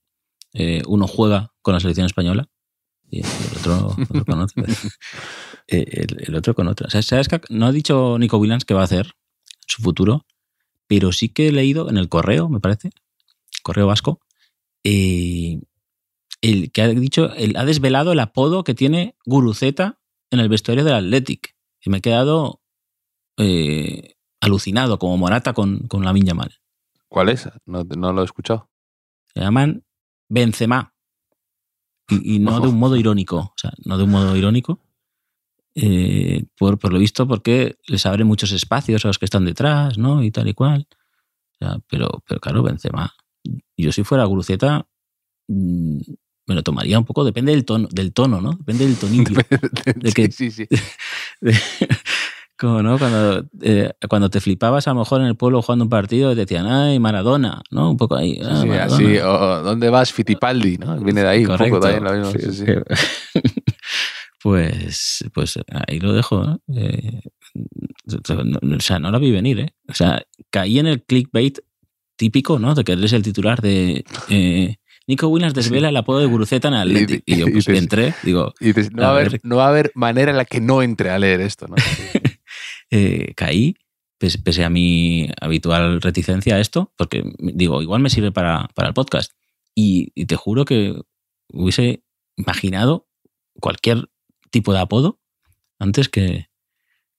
[0.53, 2.47] Eh, uno juega con la selección española
[3.15, 4.63] y el otro, otro con otra.
[5.67, 6.85] Eh, el, el otro con otra.
[6.85, 9.81] O sea, ¿Sabes que no ha dicho Nico Williams qué va a hacer en su
[9.81, 10.27] futuro?
[10.85, 12.91] Pero sí que he leído en el correo, me parece,
[13.63, 14.19] correo vasco,
[14.83, 15.59] eh,
[16.41, 19.99] el que ha dicho, el, ha desvelado el apodo que tiene Guruceta
[20.29, 21.55] en el vestuario del Athletic.
[21.81, 22.61] Y me he quedado
[23.37, 26.55] eh, alucinado, como Morata con, con la Minya Mal.
[27.07, 27.49] ¿Cuál es?
[27.65, 28.69] No, no lo he escuchado.
[29.33, 29.83] Se llaman
[30.29, 30.94] Benzema.
[32.09, 34.79] Y, no de un modo irónico, o sea, no de un modo irónico,
[35.75, 39.97] eh, por, por, lo visto porque les abre muchos espacios a los que están detrás,
[39.97, 40.23] ¿no?
[40.23, 40.87] Y tal y cual.
[41.87, 43.13] pero, pero claro, Benzema,
[43.77, 44.87] yo si fuera Guruceta,
[45.47, 45.99] mm,
[46.47, 48.51] me lo tomaría un poco, depende del tono, del tono ¿no?
[48.51, 49.35] Depende del tonillo.
[49.95, 50.67] de que, sí, sí.
[52.57, 52.97] como, ¿no?
[52.97, 56.41] Cuando, eh, cuando te flipabas a lo mejor en el pueblo jugando un partido te
[56.41, 57.91] decían, ay, Maradona, ¿no?
[57.91, 58.39] Un poco ahí.
[58.43, 60.13] Ah, sí, así, o ¿dónde vas?
[60.13, 60.97] Fitipaldi, ¿no?
[60.99, 62.31] Viene de ahí, un poco de ahí, lo mismo.
[62.51, 62.65] Sí,
[64.41, 66.59] pues, pues ahí lo dejo.
[66.73, 67.21] Eh,
[68.07, 69.75] o sea, no la vi venir, ¿eh?
[69.89, 71.59] O sea, caí en el clickbait
[72.15, 72.75] típico, ¿no?
[72.75, 74.75] De que eres el titular de eh,
[75.07, 77.23] Nico Williams desvela el apodo de Guruceta en Athletic.
[77.25, 78.53] Y, yo pues entré, digo...
[78.91, 81.19] no, va a haber, no va a haber manera en la que no entre a
[81.19, 81.75] leer esto, ¿no?
[82.91, 83.75] Eh, caí,
[84.17, 88.93] pese, a mi habitual reticencia a esto, porque digo, igual me sirve para, para el
[88.93, 89.31] podcast.
[89.73, 91.01] Y, te juro que
[91.49, 92.03] hubiese
[92.37, 93.07] imaginado
[93.59, 94.09] cualquier
[94.51, 95.19] tipo de apodo
[95.79, 96.49] antes que,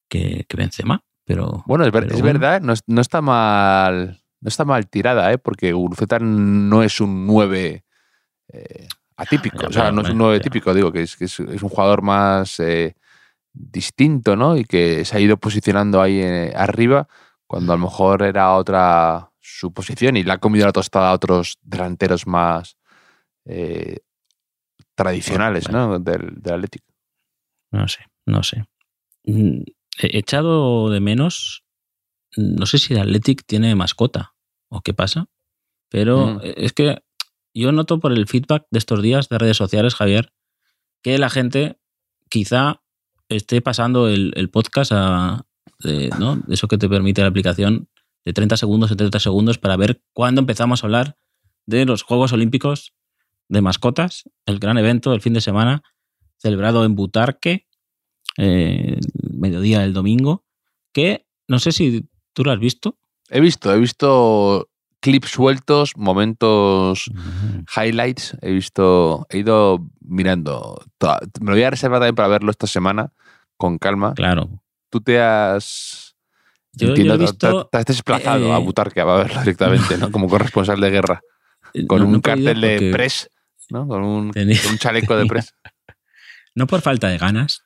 [0.09, 1.05] que, que Benzema.
[1.24, 5.38] Pero, bueno, es, verdad, no, no, está mal no está mal tirada, ¿eh?
[5.38, 7.85] porque Guruceta no es un 9
[8.52, 11.68] eh, atípico, o sea, no es un 9 típico, digo, que es, que es, un
[11.68, 12.94] jugador más eh,
[13.57, 14.57] distinto, ¿no?
[14.57, 17.09] Y que se ha ido posicionando ahí eh, arriba
[17.47, 21.14] cuando a lo mejor era otra su posición y le ha comido la tostada a
[21.14, 22.77] otros delanteros más
[24.97, 26.01] tradicionales, ¿no?
[26.01, 26.92] Del, del Atlético.
[27.71, 28.64] No sé, no sé.
[29.25, 29.62] Mm,
[30.01, 31.66] he echado de menos
[32.37, 34.35] no sé si el Athletic tiene mascota
[34.69, 35.29] o qué pasa,
[35.88, 36.40] pero mm.
[36.42, 37.03] es que
[37.55, 40.33] yo noto por el feedback de estos días de redes sociales, Javier,
[41.03, 41.79] que la gente
[42.29, 42.83] quizá
[43.29, 45.47] esté pasando el, podcast a,
[45.81, 46.43] de, ¿no?
[46.49, 47.89] eso que te permite la aplicación
[48.25, 51.17] de 30 segundos en 30 segundos para ver cuándo empezamos a hablar
[51.67, 52.95] de los Juegos Olímpicos
[53.49, 55.83] de mascotas, el gran evento del fin de semana
[56.39, 57.67] celebrado en Butarque,
[58.37, 60.45] eh, mediodía del domingo,
[60.93, 62.99] que no sé si ¿Tú lo has visto?
[63.31, 64.69] He visto, he visto
[65.07, 67.09] clips sueltos, momentos,
[67.77, 68.37] highlights.
[68.42, 70.83] He visto, he ido mirando.
[71.40, 73.12] Me lo voy a reservar también para verlo esta semana
[73.57, 74.14] con calma.
[74.14, 74.49] Claro.
[74.90, 76.16] Tú te has.
[76.73, 80.11] Yo, he visto, te, has desplazado a eh, Butarque a verlo directamente, ¿no?
[80.12, 81.21] Como corresponsal de guerra.
[81.87, 83.31] Con un cartel de press,
[83.71, 83.87] ¿no?
[83.87, 85.55] Con un, con un chaleco de press.
[86.57, 87.62] no por falta de ganas,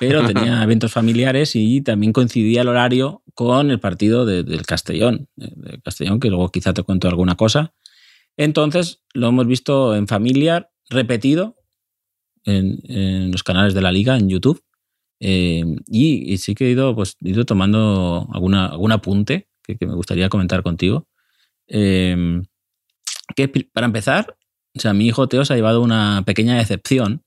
[0.00, 5.80] pero tenía eventos familiares y también coincidía el horario con el partido del Castellón, del
[5.82, 7.74] Castellón, que luego quizá te cuento alguna cosa.
[8.36, 11.56] Entonces lo hemos visto en familiar, repetido
[12.44, 14.64] en, los canales de la liga, en YouTube.
[15.20, 20.30] Eh, y, sí que he ido, pues, ido tomando alguna, algún apunte que, me gustaría
[20.30, 21.06] comentar contigo.
[21.68, 22.40] Eh,
[23.36, 24.34] que para empezar,
[24.74, 27.22] o sea, mi hijo Teo se ha llevado una pequeña decepción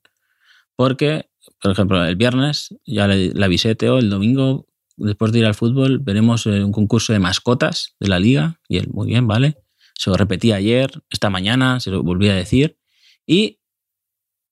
[0.75, 1.29] porque,
[1.63, 5.55] por ejemplo, el viernes ya le, le avisé Teo, el domingo después de ir al
[5.55, 8.59] fútbol, veremos eh, un concurso de mascotas de la liga.
[8.67, 9.57] Y él, muy bien, vale.
[9.95, 12.77] Se lo repetí ayer, esta mañana, se lo volví a decir.
[13.25, 13.61] Y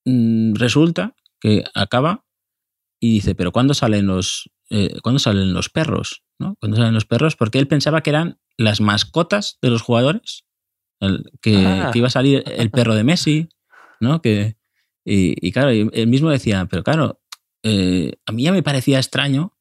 [0.06, 2.26] mm, resulta que acaba
[3.00, 6.24] y dice, pero ¿cuándo salen los, eh, ¿cuándo salen los perros?
[6.40, 6.56] ¿no?
[6.60, 7.36] ¿Cuándo salen los perros?
[7.36, 10.46] Porque él pensaba que eran las mascotas de los jugadores.
[11.42, 11.90] que, ah.
[11.92, 13.50] que, iba a salir el perro de Messi,
[14.00, 14.22] ¿no?
[14.22, 14.56] Que,
[15.04, 17.22] y, claro, él mismo decía, pero claro,
[17.64, 19.58] eh, a mí ya me parecía extraño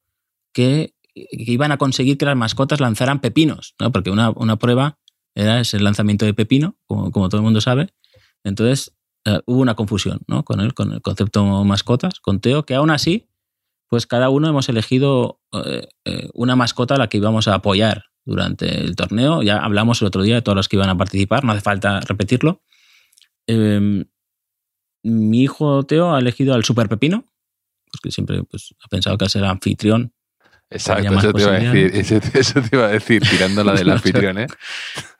[0.53, 3.91] que, iban a conseguir que las mascotas lanzaran pepinos, ¿no?
[3.91, 4.97] porque una, prueba
[5.35, 7.93] era ese lanzamiento de pepino, como, como todo el mundo sabe.
[8.45, 10.45] Entonces eh, hubo una confusión ¿no?
[10.45, 13.27] con, él, con el concepto mascotas, con Teo, que aún así,
[13.89, 18.79] pues cada uno hemos elegido eh, una mascota a la que íbamos a apoyar durante
[18.79, 19.43] el torneo.
[19.43, 21.99] Ya hablamos el otro día de todos los que iban a participar, no hace falta
[21.99, 22.63] repetirlo.
[23.47, 24.05] Em,
[25.03, 27.25] mi hijo Teo ha elegido al super pepino,
[27.91, 30.13] porque siempre pues, ha pensado que ser anfitrión
[30.71, 34.37] Exacto, eso te, iba a decir, eso, te iba a decir, tirando la del anfitrión,
[34.37, 34.47] ¿eh?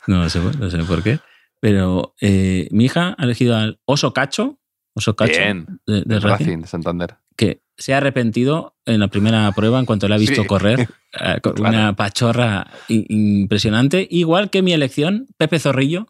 [0.08, 1.20] No sé, no sé por qué.
[1.60, 4.60] Pero eh, mi hija ha elegido al Oso Cacho,
[4.94, 5.42] Oso Cacho
[5.86, 7.18] de, Racing, de Santander.
[7.36, 10.88] Que se ha arrepentido en la primera prueba en cuanto le ha visto correr
[11.20, 14.08] eh, con una pachorra impresionante.
[14.10, 16.08] Igual que mi elección, Pepe Zorrillo.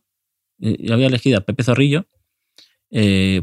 [0.62, 2.06] Eh, yo había elegido a Pepe Zorrillo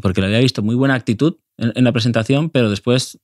[0.02, 3.18] porque le había visto muy buena actitud en la presentación, pero después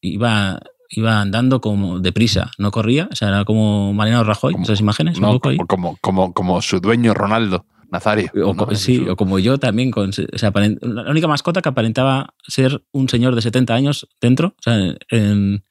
[0.00, 0.60] iba
[0.92, 5.48] iba andando como deprisa, no corría, o sea, era como Mariano Rajoy, esas imágenes, poco
[5.48, 5.56] ahí.
[5.66, 7.64] Como, como, como su dueño Ronaldo.
[7.90, 8.30] Nazario.
[8.46, 9.90] O, sí, o como yo también.
[9.90, 14.54] Con, o sea, la única mascota que aparentaba ser un señor de 70 años dentro,
[14.58, 15.64] o sea, en,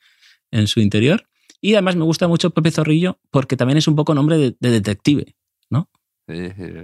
[0.52, 1.28] en, su interior.
[1.62, 5.36] Y además me gusta mucho Pepe Zorrillo porque también es un poco nombre de, detective,
[5.72, 5.90] ¿no?
[6.28, 6.36] Sí,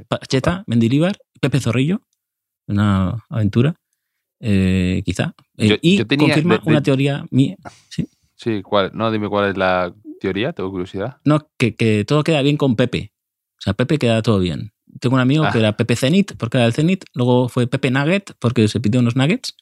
[0.07, 2.01] Pacheta, Mendilibar, Pepe Zorrillo,
[2.67, 3.75] una aventura.
[4.39, 5.33] eh, quizá.
[5.57, 7.55] Eh, Yo- y yo tenía- confirma de- de- una teoría mía.
[7.89, 8.07] ¿sí?
[8.35, 8.91] Sí, ¿cuál?
[8.93, 11.17] No, dime cuál es la teoría, tengo curiosidad.
[11.25, 13.13] No, que, que todo queda bien con Pepe.
[13.57, 14.73] O sea, Pepe queda todo bien.
[14.99, 15.51] Tengo un amigo Ah.
[15.51, 17.05] que era Pepe Zenit, porque era del Zenit.
[17.15, 19.55] Luego fue Pepe Nugget, porque se pidió unos nuggets.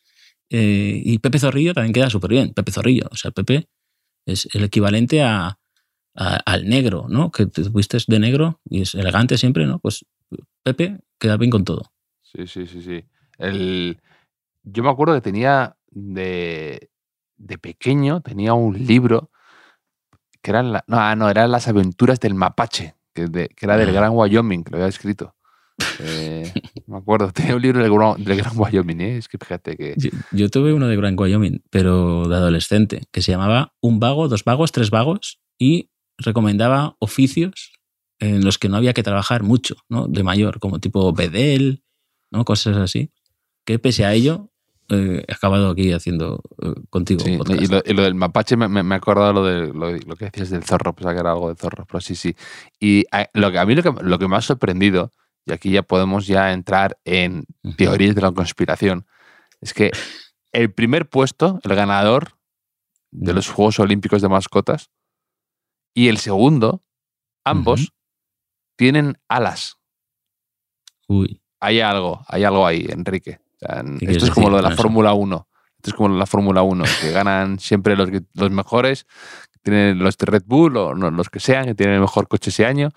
[0.51, 2.53] eh, y Pepe Zorrillo también queda súper bien.
[2.53, 3.07] Pepe Zorrillo.
[3.11, 3.67] O sea, Pepe
[4.27, 5.57] es el equivalente a,
[6.15, 7.31] a- al negro, ¿no?
[7.31, 9.79] Que te fuiste de negro y es elegante siempre, ¿no?
[9.79, 10.05] Pues
[10.63, 11.91] Pepe queda bien con todo.
[12.35, 13.05] Sí, sí, sí, sí.
[13.37, 13.99] El...
[14.63, 16.89] Yo me acuerdo que tenía de,
[17.37, 19.29] de pequeño, tenía un libro
[20.41, 23.77] que eran la- no, ah, no, eran las aventuras del mapache, que, de- que era
[23.77, 23.93] del Ah.
[23.93, 25.35] Gran Wyoming, que lo había escrito.
[25.99, 26.51] Eh,
[26.87, 29.17] me acuerdo, tenía un libro del, Gran- del Gran Wyoming, ¿eh?
[29.17, 29.93] es que fíjate que...
[29.97, 34.27] Yo, yo tuve uno de Gran Wyoming, pero de adolescente, que se llamaba Un vago,
[34.27, 37.71] dos vagos, tres vagos y recomendaba oficios
[38.19, 40.07] en los que no había que trabajar mucho, ¿no?
[40.07, 41.83] De mayor, como tipo bedel,
[42.31, 42.45] ¿no?
[42.45, 43.11] Cosas así.
[43.65, 44.49] Que pese a ello,
[44.89, 47.21] eh, he acabado aquí haciendo eh, contigo.
[47.21, 50.15] Sí, y, lo, y lo del mapache me, me, he acordado lo, de, lo, lo
[50.15, 52.35] que decías del zorro, pensaba que era algo de zorro, pero sí, sí.
[52.79, 55.11] Y a, lo que, a mí lo que, lo que me ha sorprendido,
[55.45, 57.45] y aquí ya podemos ya entrar en
[57.77, 59.07] teorías de la conspiración,
[59.61, 59.91] es que
[60.51, 62.37] el primer puesto, el ganador
[63.11, 64.91] de los Juegos Olímpicos de mascotas,
[65.95, 66.83] y el segundo,
[67.43, 67.93] ambos,
[68.75, 69.77] tienen alas.
[71.07, 73.39] Uy, Hay algo, hay algo ahí, Enrique.
[73.55, 74.71] O sea, esto es como lo de la?
[74.71, 75.47] Fórmula 1.
[75.77, 78.09] Esto es como la Fórmula 1, que ganan siempre los,
[78.51, 79.05] mejores,
[79.51, 82.27] que tienen los de Red Bull o no, los que sean, que tienen el mejor
[82.27, 82.89] coche ese año,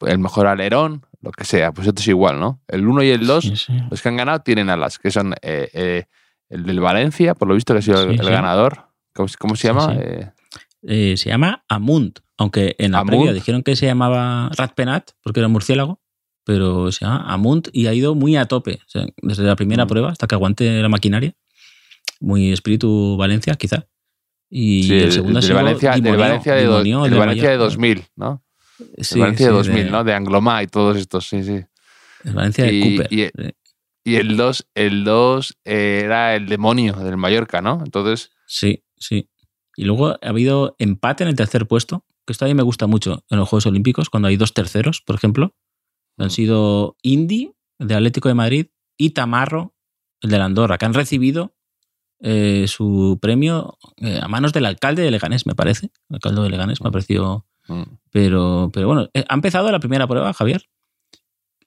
[0.00, 1.72] el mejor alerón, lo que sea.
[1.72, 2.60] Pues esto es igual, ¿no?
[2.68, 3.72] El 1 y el 2, sí, sí.
[3.90, 6.04] los que han ganado, tienen alas, que son eh, eh,
[6.48, 8.30] el del Valencia, por lo visto que ha sido el, Sí, el sí.
[8.32, 8.88] ganador.
[9.14, 9.94] ¿Cómo, se- cómo se llama?
[9.98, 10.30] Eh,
[10.86, 13.10] Eh, se llama Amunt, aunque en la Amunt.
[13.16, 15.98] previa dijeron que se llamaba Ratpenat, porque era murciélago,
[16.44, 19.84] pero se llama Amunt y ha ido muy a tope, o sea, desde la primera
[19.84, 19.88] Mm.
[19.88, 21.34] prueba hasta que aguante la maquinaria.
[22.20, 23.86] Muy espíritu Valencia, quizá.
[24.50, 27.18] Y sí, el el- segundo del sido Valencia, del Valencia, de, do- Dimonió el de
[27.18, 27.64] Valencia de Mallorca.
[27.64, 28.44] 2000, ¿no?
[28.98, 30.04] Sí, el Valencia sí, de 2000, ¿no?
[30.04, 31.60] De Anglomá y todos estos, sí, sí.
[32.24, 33.08] El Valencia de Cooper.
[33.12, 37.82] y- el 2 el dos era el demonio del Mallorca, ¿no?
[37.84, 39.28] Entonces, Sí, sí.
[39.76, 42.86] Y luego ha habido empate en el tercer puesto, que esto a mí me gusta
[42.86, 45.54] mucho en los Juegos Olímpicos, cuando hay dos terceros, por ejemplo.
[46.18, 49.74] Han sido Indy, el de Atlético de Madrid, y Tamarro,
[50.20, 51.54] el de la Andorra, que han recibido
[52.20, 55.86] eh, su premio eh, a manos del alcalde de Leganés, me parece.
[56.08, 57.46] El alcalde de Leganés me ha parecido.
[57.68, 60.64] mm, Pero, pero bueno, eh, ha empezado la primera prueba, Javier.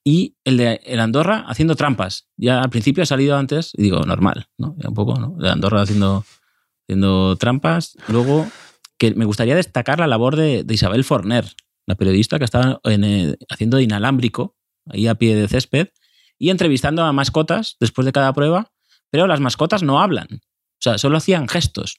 [0.03, 2.29] Y el de el Andorra haciendo trampas.
[2.37, 4.75] Ya al principio ha salido antes, y digo, normal, ¿no?
[4.77, 5.35] Ya un poco, ¿no?
[5.37, 6.23] El de Andorra haciendo,
[6.85, 7.97] haciendo trampas.
[8.07, 8.47] Luego,
[8.97, 11.45] que me gustaría destacar la labor de, de Isabel Forner,
[11.87, 15.87] la periodista que estaba en, eh, haciendo de inalámbrico, ahí a pie de césped,
[16.37, 18.71] y entrevistando a mascotas después de cada prueba,
[19.09, 20.27] pero las mascotas no hablan.
[20.31, 21.97] O sea, solo hacían gestos.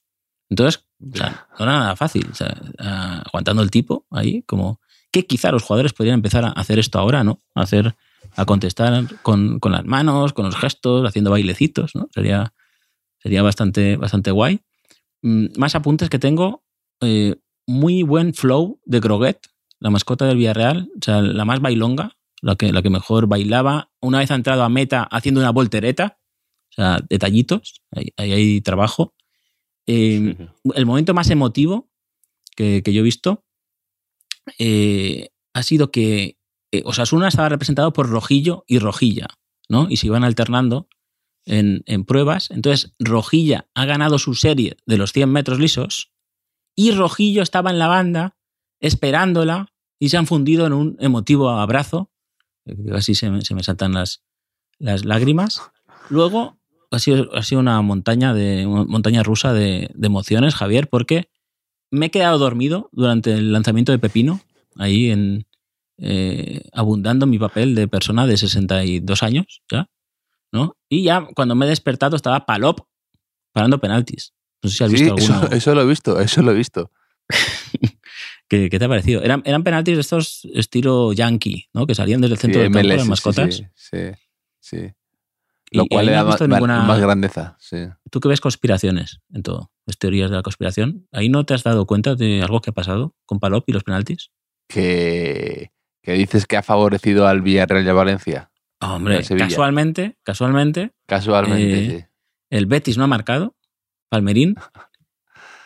[0.50, 2.26] Entonces, o sea, no era nada fácil.
[2.30, 2.54] O sea,
[3.26, 7.24] aguantando el tipo ahí, como que quizá los jugadores podrían empezar a hacer esto ahora,
[7.24, 7.42] ¿no?
[7.54, 7.96] A hacer,
[8.36, 12.08] a contestar con, con las manos, con los gestos, haciendo bailecitos, ¿no?
[12.14, 12.52] Sería,
[13.22, 14.60] sería bastante, bastante guay.
[15.22, 16.62] Mm, Más apuntes que tengo.
[17.00, 19.40] eh, muy buen flow de Groguet,
[19.80, 23.90] la mascota del Villarreal, o sea, la más bailonga, la que, la que mejor bailaba.
[24.00, 26.18] Una vez ha entrado a meta haciendo una voltereta,
[26.70, 29.14] o sea, detallitos, ahí, ahí hay trabajo.
[29.86, 30.36] Eh,
[30.74, 31.90] el momento más emotivo
[32.54, 33.44] que, que yo he visto
[34.58, 36.38] eh, ha sido que
[36.72, 39.28] eh, Osasuna estaba representado por Rojillo y Rojilla,
[39.68, 39.86] ¿no?
[39.88, 40.88] Y se iban alternando
[41.46, 42.50] en, en pruebas.
[42.50, 46.12] Entonces, Rojilla ha ganado su serie de los 100 metros lisos
[46.76, 48.37] y Rojillo estaba en la banda
[48.80, 52.10] esperándola y se han fundido en un emotivo abrazo.
[52.88, 54.22] Casi se me, se me saltan las,
[54.78, 55.62] las lágrimas.
[56.10, 56.58] Luego
[56.90, 61.30] ha sido, ha sido una montaña, de, una montaña rusa de, de emociones, Javier, porque
[61.90, 64.40] me he quedado dormido durante el lanzamiento de Pepino,
[64.76, 65.46] ahí en,
[66.00, 69.90] eh, abundando mi papel de persona de 62 años ya,
[70.52, 70.76] ¿no?
[70.88, 72.80] Y ya cuando me he despertado estaba Palop
[73.52, 74.32] parando penaltis.
[74.62, 75.56] No sé si has sí, visto eso, alguno.
[75.56, 76.92] eso lo he visto, eso lo he visto.
[78.48, 79.22] ¿Qué, qué te ha parecido?
[79.22, 81.86] Eran, eran penaltis de estos estilo yankee, ¿no?
[81.86, 83.62] Que salían desde el centro Sí, del campo MLS, las mascotas.
[83.74, 83.98] Sí,
[84.60, 84.92] sí,
[85.70, 87.56] Lo y cual le da más, ninguna- más grandeza.
[87.60, 87.76] Sí.
[88.10, 89.70] ¿Tú que ves conspiraciones en todo?
[89.86, 91.06] ¿Ves teorías de la conspiración?
[91.12, 93.84] ¿Ahí no te has dado cuenta de algo que ha pasado con Palop y los
[93.84, 94.30] penaltis?
[94.66, 95.72] Que,
[96.02, 98.50] que dices que ha favorecido al Villarreal y a Valencia.
[98.80, 99.48] Hombre, Al Sevilla.
[99.48, 102.06] casualmente, casualmente, Casualmente, Eh, sí.
[102.50, 103.56] el Betis no ha marcado,
[104.08, 104.54] Palmerín,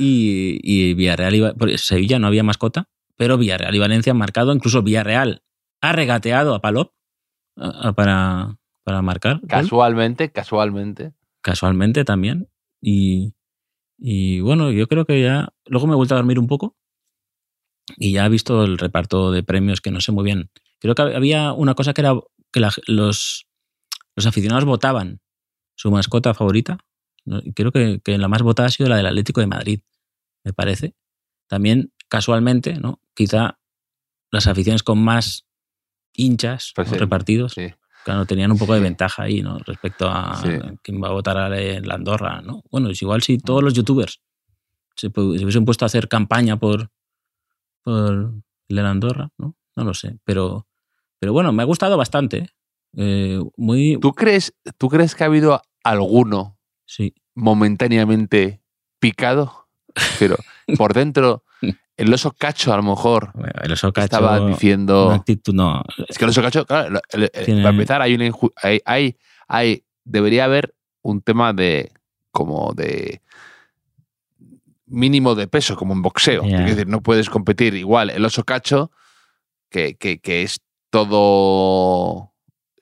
[0.02, 4.52] y, y Villarreal y porque Sevilla no había mascota, pero Villarreal y Valencia han marcado,
[4.54, 5.42] incluso Villarreal
[5.80, 6.92] ha regateado a Palop
[7.56, 9.40] a- a- para, para marcar.
[9.48, 11.12] Casualmente, casualmente.
[11.40, 12.48] casualmente también.
[12.80, 13.34] Y,
[13.98, 15.50] y bueno, yo creo que ya.
[15.66, 16.76] Luego me he vuelto a dormir un poco
[17.96, 20.50] y ya he visto el reparto de premios que no sé muy bien.
[20.80, 22.14] Creo que había una cosa que era
[22.52, 23.46] que la- los,
[24.16, 25.20] los aficionados votaban
[25.74, 26.78] su mascota favorita.
[27.54, 29.80] creo que, que la más votada ha sido la del Atlético de Madrid,
[30.44, 30.94] me parece.
[31.48, 33.00] También, casualmente, ¿no?
[33.14, 33.58] Quizá
[34.30, 35.46] las aficiones con más
[36.14, 36.94] hinchas Pues ¿no?
[36.94, 37.72] sí, repartidos, Sí.
[38.04, 39.58] claro, tenían un poco de ventaja ahí, ¿no?
[39.58, 40.48] Respecto a Sí.
[40.82, 42.62] quién va a votar a la, Andorra, ¿no?
[42.70, 44.20] Bueno, es igual si todos los youtubers
[44.96, 46.90] se, hubiesen puesto a hacer campaña por,
[47.82, 48.32] por
[48.68, 49.56] la Andorra, ¿no?
[49.76, 50.66] No lo sé, pero,
[51.18, 52.50] pero bueno, me ha gustado bastante.
[52.94, 53.98] eh, muy...
[54.00, 58.62] ¿Tú crees, ¿Tú crees que ha habido alguno Sí, momentáneamente
[58.98, 59.61] picado?
[60.18, 60.36] Pero
[60.76, 61.44] por dentro,
[61.96, 65.10] el oso cacho a lo mejor bueno, el oso cacho, estaba una diciendo...
[65.12, 68.14] actitud, no, Es que el oso cacho, claro, el- el- el- Tiene- para empezar, hay,
[68.14, 69.16] una inju- hay, hay,
[69.48, 71.92] hay- debería haber un tema de
[72.30, 73.20] como de
[74.86, 76.42] mínimo de peso, como en boxeo.
[76.44, 78.90] Es decir, no puedes competir igual el oso cacho,
[79.70, 82.32] que, que- que es todo.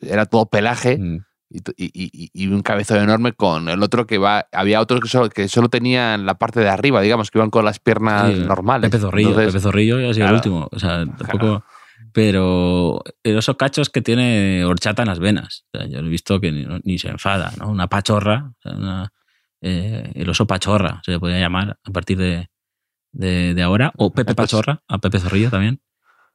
[0.00, 1.18] Era todo pelaje mm,
[1.50, 4.46] y, y- y- un cabezón enorme con el otro que va.
[4.52, 7.64] Había otros que solo, que solo tenían la parte de arriba, digamos, que iban con
[7.64, 8.88] las piernas Sí, normales.
[8.90, 10.28] Pepe Zorrillo, Entonces, Pepe Zorrillo ha sido claro.
[10.28, 10.68] el último.
[10.70, 11.64] O sea, tampoco.
[12.12, 15.64] Pero el oso cacho es que tiene horchata en las venas.
[15.72, 17.68] O sea, yo he visto que ni, ni se enfada, ¿no?
[17.70, 19.12] Una pachorra, una-
[19.62, 22.48] eh, el oso pachorra se le podría llamar a partir de,
[23.12, 23.92] de- de ahora.
[23.96, 25.80] O Pepe Pues- Pachorra, a Pepe Zorrillo también.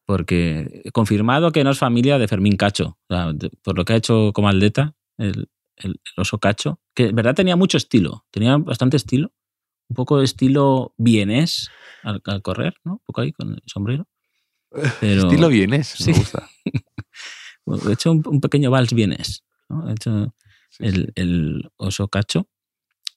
[0.05, 2.97] Porque he confirmado que no es familia de Fermín Cacho.
[3.09, 6.79] O sea, de- por lo que ha hecho como aldeta, el, el- el oso cacho,
[6.93, 9.31] que en verdad tenía mucho estilo, tenía bastante estilo.
[9.87, 11.69] Un poco de estilo vienés
[12.03, 12.93] al, al correr, ¿no?
[12.93, 14.07] Un poco ahí con el sombrero.
[14.99, 16.11] Pero, Estilo vienes, Sí.
[16.11, 16.49] me gusta.
[17.89, 19.43] He hecho un, un pequeño vals vienés.
[19.69, 19.89] ¿no?
[19.89, 20.33] He hecho
[20.69, 22.49] Sí, el, el oso cacho.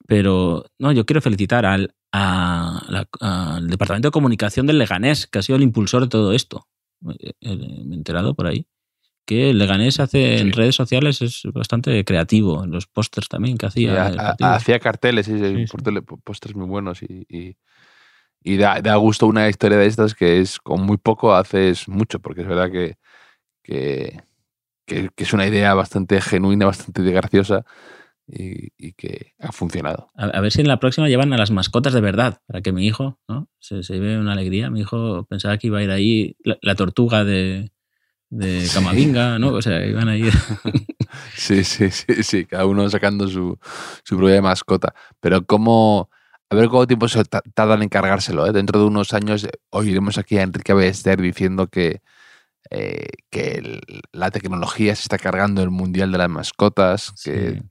[0.07, 5.39] Pero no, yo quiero felicitar al, a la- al Departamento de Comunicación del Leganés, que
[5.39, 6.69] ha sido el impulsor de todo esto.
[7.19, 8.67] Eh, eh, Me he enterado por ahí.
[9.29, 12.65] Que el Leganés hace en redes sociales es bastante creativo.
[12.65, 14.11] En los pósters también que hacía.
[14.11, 15.77] Sí, hacía carteles, sí, sí, Sí, sí.
[15.77, 17.57] portele- pósters muy buenos y, y-
[18.43, 22.21] y da, da gusto una historia de estas que es con muy poco haces mucho,
[22.21, 22.97] porque es verdad que,
[23.63, 24.23] que,
[24.87, 27.67] que- que es una idea bastante genuina, bastante graciosa
[28.27, 30.11] y, y que ha funcionado.
[30.17, 32.73] A, a ver si en la próxima llevan a las mascotas de verdad, para que
[32.73, 33.51] mi hijo ¿no?
[33.59, 34.71] se, se lleve una alegría.
[34.71, 37.73] Mi hijo pensaba que iba a ir ahí la, la tortuga de,
[38.31, 38.67] de.
[38.73, 39.51] Camavinga, ¿no?
[39.55, 40.33] O sea, iban a ir.
[41.35, 43.59] Sí, sí, sí, sí, cada uno sacando su,
[44.05, 44.93] su propia mascota.
[45.21, 46.11] Pero cómo,
[46.51, 48.47] a ver cuánto tiempo se ta- tardan en cargárselo.
[48.47, 48.53] ¿eh?
[48.53, 52.03] Dentro de unos años eh, oiremos aquí a Enrique Ballester diciendo que,
[52.71, 53.81] eh, que el-
[54.13, 57.63] la tecnología se está cargando el mundial de las mascotas, que,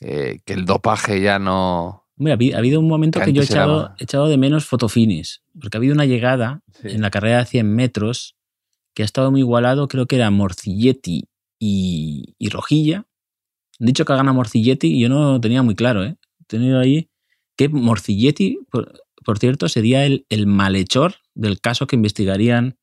[0.00, 2.06] eh, que el dopaje ya no...
[2.16, 4.38] Hombre, ha habi- ha habido un momento Que que yo he echado, he echado de
[4.38, 8.36] menos fotofinis, porque ha habido una llegada en la carrera de 100 metros
[8.94, 11.24] que ha estado muy igualado, creo que era Morcilletti
[11.58, 13.06] y, y Rojilla.
[13.80, 16.16] Han dicho que gana Morcilletti y yo no lo tenía muy claro, ¿eh?
[16.40, 17.10] He tenido ahí
[17.56, 22.76] que Morcilletti, por, por cierto, sería el, el malhechor del caso que investigarían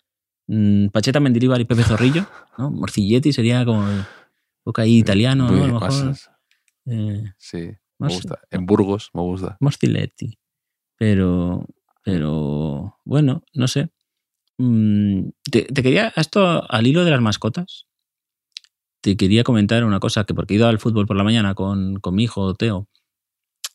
[0.48, 2.26] mm, Pacheta Mendilibar y Pepe Zorrillo,
[2.58, 2.70] ¿no?
[2.72, 4.04] Morcilletti sería como el-
[4.64, 5.64] poco ahí italiano, ¿no?
[5.64, 5.90] A lo mejor.
[6.88, 7.58] Eh, sí,
[8.00, 8.40] me gusta.
[8.52, 9.58] En Burgos me gusta.
[9.60, 10.38] Morciletti.
[10.98, 11.66] Pero,
[12.04, 13.90] pero bueno, no sé.
[14.58, 17.88] Mm, Te, quería, esto al hilo de las mascotas,
[19.02, 22.00] te quería comentar una cosa, que porque he ido al fútbol por la mañana con,
[22.00, 22.88] con mi hijo Teo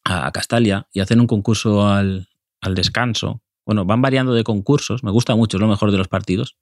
[0.04, 2.28] a, a Castalia y hacen un concurso al,
[2.60, 3.42] al descanso.
[3.64, 6.56] Bueno, van variando de concursos, me gusta mucho, es lo mejor de los partidos.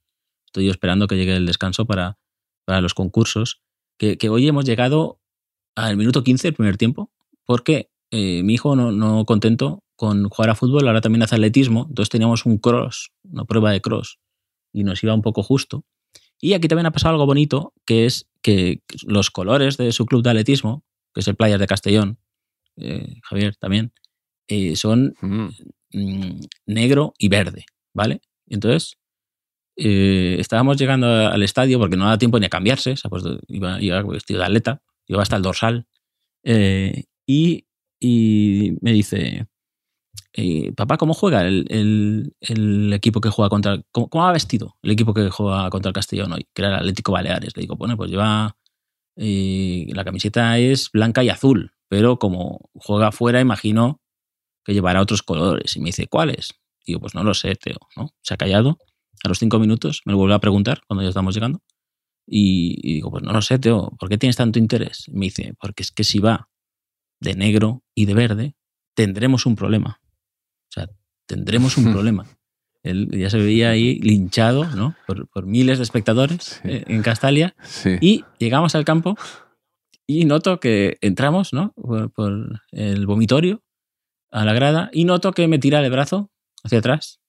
[0.46, 2.18] Estoy esperando que llegue el descanso para,
[2.64, 3.62] para los concursos.
[3.98, 5.20] Que, que hoy hemos llegado
[5.74, 7.10] al minuto 15 del primer tiempo,
[7.44, 11.86] porque eh, mi hijo no, no contento con jugar a fútbol, ahora también hace atletismo,
[11.88, 14.20] entonces teníamos un cross, una prueba de cross,
[14.72, 15.84] y nos iba un poco justo.
[16.40, 20.22] Y aquí también ha pasado algo bonito, que es que los colores de su club
[20.22, 22.18] de atletismo, que es el Playas de Castellón,
[22.76, 23.92] eh, Javier también,
[24.48, 25.48] eh, son Mm,
[25.92, 28.20] mm, negro y verde, ¿vale?
[28.46, 28.98] Entonces
[29.76, 33.40] eh, estábamos llegando al estadio porque no daba tiempo ni a cambiarse, se ha puesto-
[33.48, 35.86] iba, iba vestido de atleta, iba hasta el dorsal,
[36.44, 37.66] eh, y,
[38.00, 39.46] y me dice,
[40.40, 42.32] eh, papá, ¿cómo juega el,
[42.94, 43.82] equipo que juega contra...
[43.90, 46.46] Cómo, cómo va vestido el equipo que juega contra el Castellón hoy?
[46.54, 47.56] Que era el Atlético Baleares.
[47.56, 48.56] Le digo, bueno, pues lleva...
[49.16, 54.00] eh, la camiseta es blanca y azul, pero como juega afuera, imagino
[54.64, 55.76] que llevará otros colores.
[55.76, 56.54] Y me dice, ¿cuáles?
[56.86, 58.10] Digo, pues no lo sé, Teo, ¿no?
[58.22, 58.78] Se ha callado.
[59.24, 61.62] A los cinco minutos me lo vuelve a preguntar cuando ya estamos llegando.
[62.28, 65.08] Y, y digo, pues no lo sé, Teo, ¿por qué tienes tanto interés?
[65.08, 66.48] Y me dice, porque es que si va
[67.20, 68.54] de negro y de verde,
[68.94, 70.00] tendremos un problema.
[71.28, 72.26] Tendremos un problema.
[72.82, 74.96] Él ya se veía ahí linchado ¿no?
[75.06, 77.54] por, miles de espectadores eh, en Castalia.
[78.00, 79.16] Y llegamos al campo
[80.06, 81.74] y noto que entramos ¿no?
[82.14, 83.62] por, el vomitorio
[84.30, 86.30] a la grada y noto que me tira el brazo
[86.64, 87.20] hacia atrás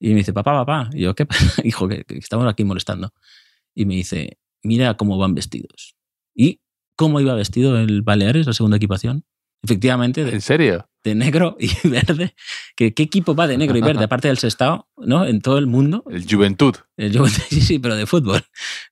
[0.00, 0.90] y me dice, papá, papá.
[0.92, 1.62] Y yo, ¿qué pasa?
[1.64, 3.12] Hijo, que, estamos aquí molestando.
[3.74, 5.96] Y me dice, mira cómo van vestidos.
[6.34, 6.60] ¿Y
[6.96, 9.24] cómo iba vestido el Baleares, la segunda equipación?
[9.64, 10.20] Efectivamente.
[10.20, 10.88] ¿En serio?
[11.02, 12.34] De negro y verde.
[12.76, 14.04] ¿Qué, ¿Qué, equipo va de negro y verde?
[14.04, 15.26] Aparte del Sestao, ¿no?
[15.26, 16.04] En todo el mundo.
[16.10, 16.76] El Juventud.
[16.96, 18.42] El Juventud, sí, sí, pero de fútbol.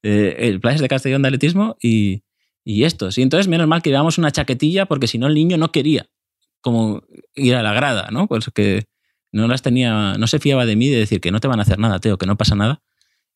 [0.03, 2.25] Eh, el Playas de Castellón de atletismo y,
[2.65, 3.13] y esto.
[3.13, 6.09] Sí, entonces, menos mal que llevamos una chaquetilla porque si no el niño no quería
[6.63, 7.03] como
[7.35, 8.27] ir a la grada, ¿no?
[8.27, 8.85] Pues que
[9.33, 11.63] no las tenía, no se fiaba de mí de decir que no te van a
[11.63, 12.83] hacer nada, Teo, que no pasa nada.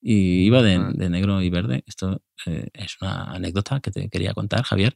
[0.00, 1.82] Y iba de, negro y verde.
[1.86, 4.94] Esto eh, es una anécdota que te quería contar, Javier,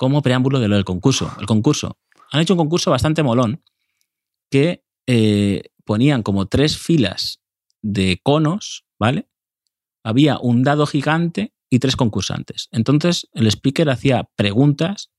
[0.00, 1.30] como preámbulo de lo del concurso.
[1.40, 1.98] El concurso.
[2.32, 3.62] Han hecho un concurso bastante molón
[4.50, 7.42] que eh, ponían como tres filas
[7.82, 9.28] de conos, ¿vale?
[10.02, 12.68] Había un dado gigante y tres concursantes.
[12.72, 15.10] Entonces el speaker hacía preguntas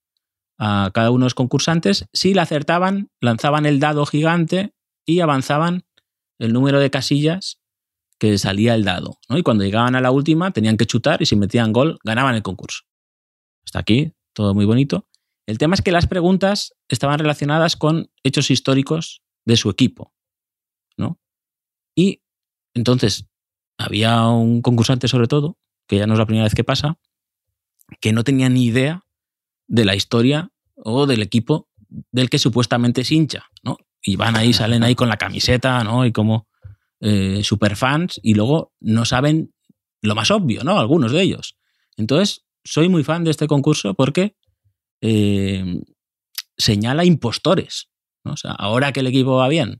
[0.57, 2.07] a cada uno de los concursantes.
[2.11, 4.73] Si la acertaban, lanzaban el dado gigante
[5.05, 5.83] y avanzaban
[6.39, 7.59] el número de casillas
[8.17, 9.19] que salía el dado.
[9.29, 12.41] Y cuando llegaban a la última tenían que chutar y si metían gol ganaban el
[12.41, 12.81] concurso.
[13.63, 15.07] Hasta aquí, todo muy bonito.
[15.45, 20.13] El tema es que las preguntas estaban relacionadas con hechos históricos de su equipo.
[20.97, 21.19] ¿no?
[21.95, 22.21] Y
[22.73, 23.27] entonces
[23.77, 25.57] había un concursante sobre todo
[25.87, 26.99] que ya no es la primera vez que pasa,
[27.99, 29.03] que no tenía ni idea
[29.67, 31.67] de la historia o del equipo
[32.11, 33.77] del que supuestamente es hincha, ¿no?
[34.01, 36.05] Y van ahí, salen ahí con la camiseta, ¿no?
[36.05, 36.47] Y como
[37.01, 39.53] eh, superfans y luego no saben
[40.01, 40.79] lo más obvio, ¿no?
[40.79, 41.57] Algunos de ellos.
[41.97, 44.35] Entonces, soy muy fan de este concurso porque
[45.01, 45.81] eh,
[46.57, 47.89] señala impostores.
[48.23, 48.33] ¿no?
[48.33, 49.79] O sea, ahora que el equipo va bien,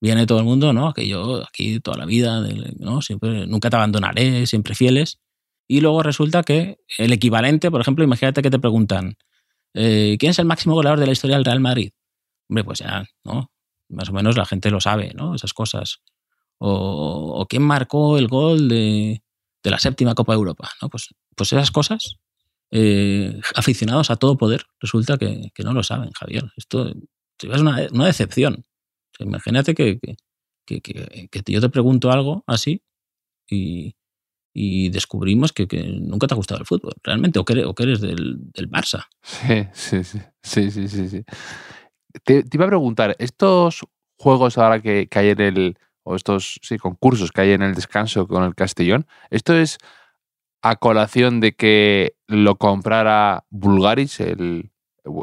[0.00, 0.92] viene todo el mundo, ¿no?
[0.92, 2.40] Que yo aquí toda la vida,
[2.78, 3.02] ¿no?
[3.02, 5.20] Siempre, nunca te abandonaré, siempre fieles.
[5.68, 9.16] Y luego resulta que el equivalente, por ejemplo, imagínate que te preguntan,
[9.74, 11.92] eh, ¿quién es el máximo goleador de la historia del Real Madrid?
[12.48, 13.52] Hombre, pues ya, ¿no?
[13.88, 15.34] Más o menos la gente lo sabe, ¿no?
[15.34, 16.00] Esas cosas.
[16.58, 19.22] O, quién marcó el gol de,
[19.64, 20.88] la séptima Copa de Europa, ¿no?
[20.88, 22.16] Pues, pues esas cosas,
[22.70, 26.50] eh, aficionados a todo poder, resulta que, no lo saben, Javier.
[26.56, 28.64] Esto es una, decepción.
[29.18, 29.98] imagínate que,
[30.64, 32.82] que, yo te pregunto algo así
[33.48, 33.96] y,
[34.52, 35.66] y descubrimos que,
[36.00, 39.06] nunca te ha gustado el fútbol, realmente, o que eres, del, del, Barça.
[39.22, 41.08] Sí, sí, sí, sí, sí, sí.
[41.08, 41.24] sí.
[42.24, 43.80] Te, iba a preguntar, estos
[44.18, 45.78] juegos ahora que, que, hay en el,
[46.10, 49.78] o estos sí, concursos que hay en el descanso con el Castellón, ¿esto es
[50.62, 54.70] a colación de que lo comprara Bulgaris, el,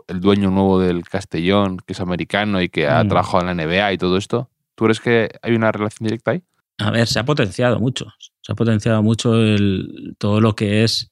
[0.08, 3.08] el dueño nuevo del Castellón, que es americano y que ha mm.
[3.08, 4.50] trabajado en la NBA y todo esto?
[4.76, 6.44] ¿Tú crees que hay una relación directa ahí?
[6.80, 8.14] A ver, se ha potenciado mucho.
[8.42, 11.12] Se ha potenciado mucho el, todo lo que es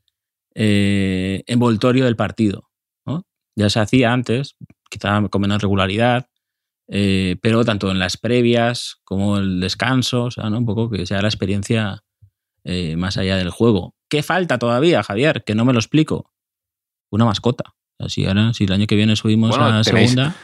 [0.53, 2.69] eh, envoltorio del partido.
[3.57, 4.57] Ya se hacía antes,
[4.89, 6.27] quizá con menos regularidad,
[6.87, 10.59] eh, pero tanto en las previas como el descanso, o sea, ¿no?
[10.59, 12.03] un poco que sea la experiencia
[12.63, 13.95] eh, más allá del juego.
[14.09, 15.43] ¿Qué falta todavía, Javier?
[15.43, 16.31] Que no me lo explico.
[17.11, 17.75] Una mascota.
[17.97, 20.35] Así ahora, si el año que viene subimos a la segunda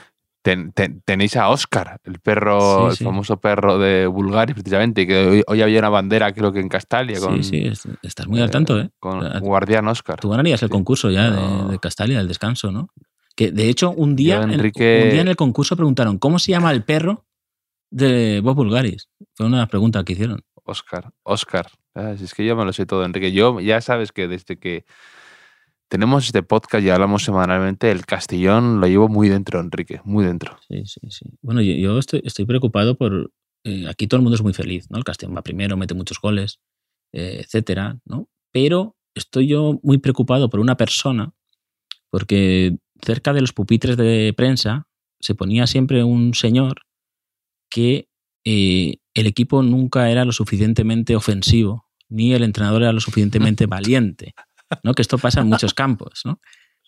[0.43, 5.89] tenéis a Oscar, el perro, el famoso perro de Bulgaria, precisamente, que hoy, había una
[5.89, 7.19] bandera, creo que en Castalia.
[7.19, 7.43] sí,
[7.75, 8.89] sí, estás muy al tanto, ¿eh?
[8.99, 10.19] Con Guardián Oscar.
[10.19, 12.89] Tú ganarías el concurso ya de, Castalia, del descanso, ¿no?
[13.35, 16.71] Que de hecho, un día, en, un día en el concurso preguntaron: ¿cómo se llama
[16.71, 17.25] el perro
[17.89, 19.09] de Bob Bulgaris?
[19.33, 20.43] Fue una pregunta que hicieron.
[20.63, 21.67] Oscar, Oscar.
[21.95, 23.31] Ah, es que yo me lo sé todo, Enrique.
[23.31, 24.85] Yo ya sabes que desde que
[25.91, 30.57] tenemos este podcast y hablamos semanalmente, el Castellón lo llevo muy dentro, Enrique, muy dentro.
[30.69, 31.25] Sí, sí, sí.
[31.41, 33.31] Bueno, yo, estoy, preocupado por...
[33.65, 34.97] Eh, aquí todo el mundo es muy feliz, ¿no?
[34.97, 36.61] El Castellón va primero, mete muchos goles,
[37.11, 38.29] eh, etcétera, ¿no?
[38.53, 41.33] Pero estoy yo muy preocupado por una persona,
[42.09, 44.87] porque cerca de los pupitres de prensa
[45.19, 46.81] se ponía siempre un señor
[47.69, 48.09] que
[48.43, 54.33] eh, el equipo nunca era lo suficientemente ofensivo, ni el entrenador era lo suficientemente valiente.
[54.83, 54.93] ¿no?
[54.93, 56.39] Que esto pasa en muchos campos, ¿no?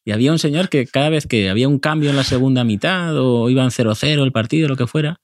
[0.06, 3.18] Y había un señor que cada vez que había un cambio en la segunda mitad
[3.18, 5.22] o iban 0-0 el partido, lo que fuera,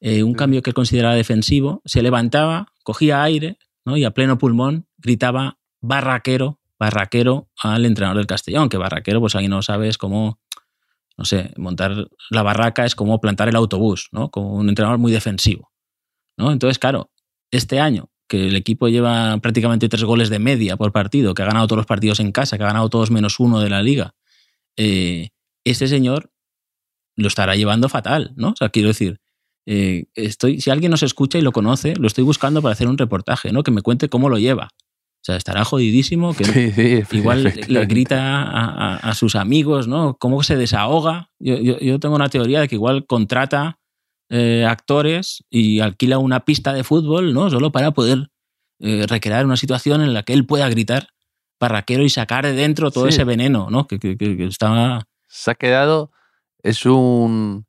[0.00, 3.96] eh, un cambio que él consideraba defensivo, se levantaba, cogía aire ¿no?
[3.96, 9.46] y a pleno pulmón gritaba barraquero, barraquero al entrenador del Castellón, que barraquero, pues ahí
[9.46, 10.40] no sabes cómo,
[11.16, 14.30] no sé, montar la barraca es como plantar el autobús, ¿no?
[14.32, 15.70] Como un entrenador muy defensivo,
[16.36, 16.50] ¿no?
[16.50, 17.12] Entonces, claro,
[17.52, 21.46] este año que el equipo lleva prácticamente tres goles de media por partido, que ha
[21.46, 24.14] ganado todos los partidos en casa, que ha ganado todos menos uno de la liga.
[24.76, 25.28] Eh,
[25.64, 26.32] este señor
[27.14, 28.48] lo estará llevando fatal, ¿no?
[28.48, 29.20] O sea, quiero decir,
[29.66, 32.98] eh, estoy, si alguien nos escucha y lo conoce, lo estoy buscando para hacer un
[32.98, 33.62] reportaje, ¿no?
[33.62, 34.70] Que me cuente cómo lo lleva.
[35.22, 39.86] O sea, estará jodidísimo, que Sí, sí, igual le grita a, a- a sus amigos,
[39.86, 40.16] ¿no?
[40.18, 41.30] Cómo se desahoga.
[41.38, 43.78] Yo, yo- yo tengo una teoría de que igual contrata
[44.30, 47.50] eh, actores y alquila una pista de fútbol, ¿no?
[47.50, 48.30] Solo para poder
[48.80, 51.06] eh, recrear una situación en la que él pueda gritar
[51.58, 53.10] parraquero y sacar de dentro todo Sí.
[53.10, 53.86] ese veneno, ¿no?
[53.86, 55.06] Que, que, que- que está...
[55.28, 56.10] Se ha quedado,
[56.64, 57.64] es un,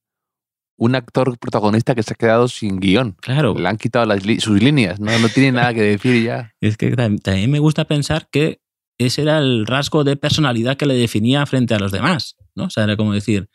[0.78, 3.12] un actor protagonista que se ha quedado sin guion.
[3.22, 5.18] Claro, Le han quitado las sus líneas, ¿no?
[5.20, 6.54] No tiene nada que decir ya.
[6.62, 8.60] es que tam- también me gusta pensar que
[8.98, 12.66] ese era el rasgo de personalidad que le definía frente a los demás, ¿no?
[12.66, 13.50] O sea, era como decir,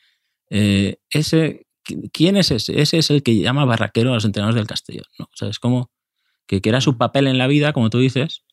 [0.50, 2.80] eh, ese, qui- ¿quién es ese?
[2.80, 5.26] Ese es el que llama barraquero a los entrenadores del Castellón, ¿no?
[5.26, 5.90] O sea, es como
[6.46, 8.44] que, que era su papel en la vida, como tú dices,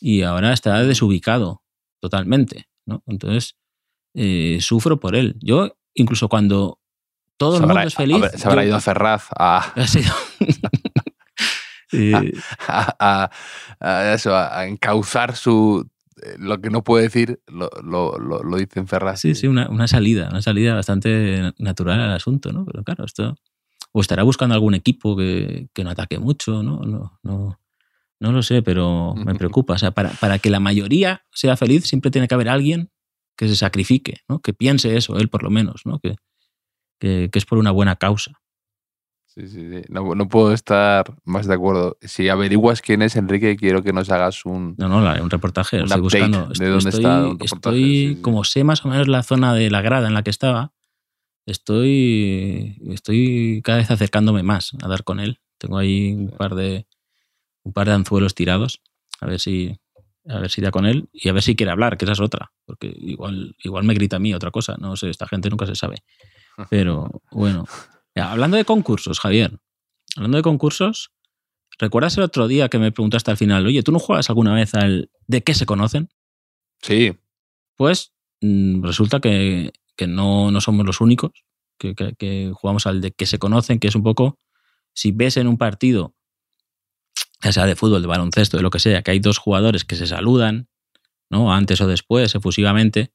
[0.00, 1.62] y ahora está desubicado
[2.00, 3.02] totalmente, ¿no?
[3.06, 3.56] Entonces,
[4.14, 5.36] eh, sufro por él.
[5.40, 6.78] Yo, incluso cuando
[7.42, 8.16] todo el habrá, mundo es feliz...
[8.16, 10.12] habrá- se habrá yo- ido a Ferraz a, ha sido-
[11.94, 12.32] Eh,
[12.68, 13.30] a- a-
[13.80, 15.86] a eso, a, a encauzar su
[16.22, 19.20] eh, lo que no puede decir, lo, lo, lo, lo dice en Ferraz.
[19.20, 22.64] Sí, sí, una, una salida, una salida bastante natural al asunto, ¿no?
[22.64, 23.34] Pero claro, esto.
[23.92, 26.78] O estará buscando algún equipo que, que no ataque mucho, ¿no?
[26.80, 27.60] No, no,
[28.20, 29.74] no lo sé, pero me preocupa.
[29.74, 32.90] O sea, para, para que la mayoría sea feliz, siempre tiene que haber alguien
[33.36, 34.38] que se sacrifique, ¿no?
[34.40, 35.98] Que piense eso, él por lo menos, ¿no?
[35.98, 36.14] Que,
[37.02, 38.30] que, que es por una buena causa.
[39.26, 39.82] Sí, sí, sí.
[39.88, 41.96] No, no puedo estar más de acuerdo.
[42.02, 44.76] Si averiguas quién es Enrique, quiero que nos hagas un.
[44.78, 46.46] No, no, un reportaje, Un estoy buscando.
[46.46, 48.20] de Estoy, dónde estoy, está un estoy- sí, sí.
[48.22, 50.72] como sé más o menos la zona de la grada en la que estaba,
[51.46, 55.40] estoy, estoy cada vez acercándome más a dar con él.
[55.58, 56.86] Tengo ahí un par de,
[57.64, 58.80] un par de anzuelos tirados,
[59.20, 59.78] a ver si,
[60.28, 62.20] a ver si da con él y a ver si quiere hablar, que esa es
[62.20, 65.66] otra, porque igual, igual me grita a mí otra cosa, no sé, esta gente nunca
[65.66, 65.96] se sabe.
[66.70, 67.64] Pero bueno,
[68.16, 69.58] hablando de concursos, Javier,
[70.16, 71.12] hablando de concursos,
[71.78, 74.74] ¿recuerdas el otro día que me preguntaste al final, oye, ¿tú no juegas alguna vez
[74.74, 76.08] al de qué se conocen?
[76.82, 77.16] Sí,
[77.76, 81.32] Pues mm, resulta que, que no, no somos los únicos
[81.78, 84.38] que, que- que jugamos al de que se conocen, que es un poco,
[84.94, 86.14] si ves en un partido,
[87.42, 89.96] ya sea de fútbol, de baloncesto, de lo que sea, que hay dos jugadores que
[89.96, 90.68] se saludan,
[91.30, 91.52] ¿no?
[91.52, 93.12] Antes o después, efusivamente,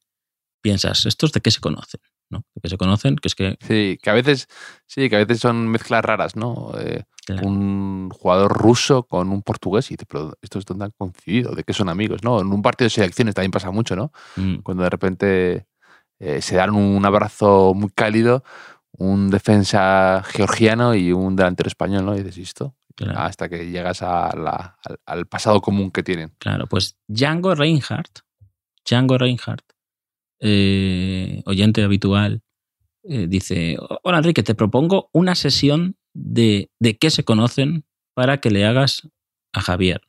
[0.62, 2.02] piensas, ¿estos de qué se conocen?
[2.30, 2.44] ¿No?
[2.62, 4.48] Qué se conocen, que es que sí, que a veces,
[4.86, 6.72] sí, que a veces son mezclas raras, ¿no?
[6.80, 7.46] Eh, Claro.
[7.46, 11.74] Un jugador ruso con un portugués y dices, pero estos dónde han coincidido, de qué
[11.74, 12.40] son amigos, ¿no?
[12.40, 14.14] En un partido de selecciones también pasa mucho, ¿no?
[14.38, 15.68] mm, Cuando de repente
[16.20, 18.46] eh, se dan un abrazo muy cálido,
[18.94, 22.16] un defensa georgiano y un delantero español, ¿no?
[22.16, 22.76] Y dices, ¿y esto?
[22.96, 23.20] claro.
[23.20, 26.34] Hasta que llegas a la- al, al pasado común que tienen.
[26.40, 28.20] Claro, pues Django Reinhardt,
[28.86, 29.66] Django Reinhardt,
[30.40, 32.42] eh, oyente habitual,
[33.04, 38.52] eh, dice, hola Enrique, te propongo una sesión de, de qué se conocen para que
[38.52, 39.08] le hagas
[39.54, 40.02] a Javier.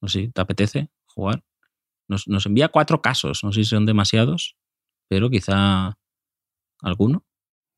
[0.00, 1.44] No sé, ¿te apetece jugar?
[2.08, 4.56] Nos, nos envía cuatro casos, no sé si son demasiados,
[5.08, 5.96] pero quizá
[6.80, 7.24] alguno.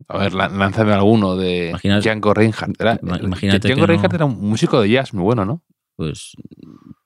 [0.09, 2.80] A ver, lá- lánzame alguno de Imagínate- Django Reinhardt.
[2.80, 5.62] Era- Ima- imagínate Django Reinhardt no- era un músico de jazz muy bueno, ¿no?
[5.96, 6.32] Pues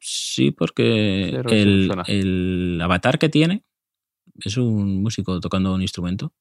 [0.01, 3.65] sí, porque el, el avatar que tiene
[4.45, 6.33] es un músico tocando un instrumento,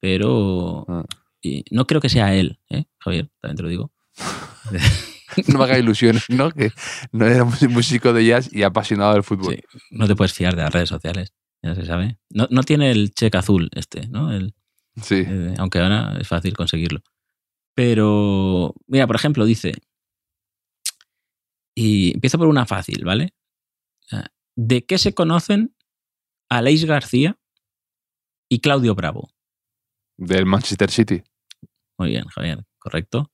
[0.00, 1.04] pero Ah.
[1.42, 3.92] y no creo que sea él, ¿eh, Javier, también te lo digo.
[5.46, 6.50] No me haga ilusiones, ¿no?
[6.50, 6.72] Que
[7.12, 9.54] no era músico de jazz y apasionado del fútbol.
[9.54, 11.32] Sí, no te puedes fiar de las redes sociales,
[11.62, 12.18] ya se sabe.
[12.30, 14.32] No, no tiene el cheque azul este, ¿no?
[14.32, 14.54] El,
[15.00, 15.22] Sí.
[15.24, 17.02] eh, aunque ahora es fácil conseguirlo.
[17.76, 19.74] Pero, mira, por ejemplo, dice,
[21.76, 23.32] y empiezo por una fácil, ¿vale?
[24.00, 25.74] Sea, ¿De qué se conocen
[26.50, 27.38] Aleix García
[28.48, 29.30] y Claudio Bravo?
[30.16, 31.22] Del Manchester City.
[31.98, 33.30] Muy bien, Javier, correcto.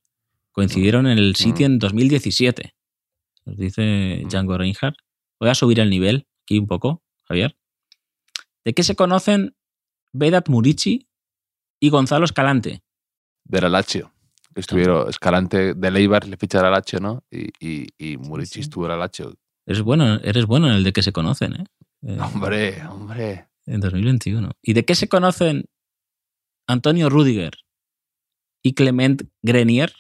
[0.53, 2.75] Coincidieron en el City en 2017.
[3.45, 4.29] Nos dice Mm.
[4.29, 4.97] Django Reinhardt.
[5.41, 7.57] Voy a subir el nivel aquí un poco, Javier.
[8.65, 9.55] ¿De qué se conocen
[10.13, 11.09] Vedat Murici
[11.81, 12.83] y Gonzalo Escalante?
[13.45, 14.13] Del Alacho.
[14.55, 17.23] Estuvieron Escalante de Leibar, le ficha al Alacho, ¿no?
[17.31, 18.61] Y, y, y Murici Sí.
[18.61, 19.35] estuvo al Alacho.
[19.67, 21.65] Eres bueno, eres bueno en el de qué se conocen, ¿eh?
[22.03, 23.49] Eh, Hombre, hombre.
[23.67, 24.51] En 2021.
[24.63, 25.65] ¿Y de qué se conocen
[26.69, 27.53] Antonio Rudiger
[28.63, 29.93] y Clement Grenier?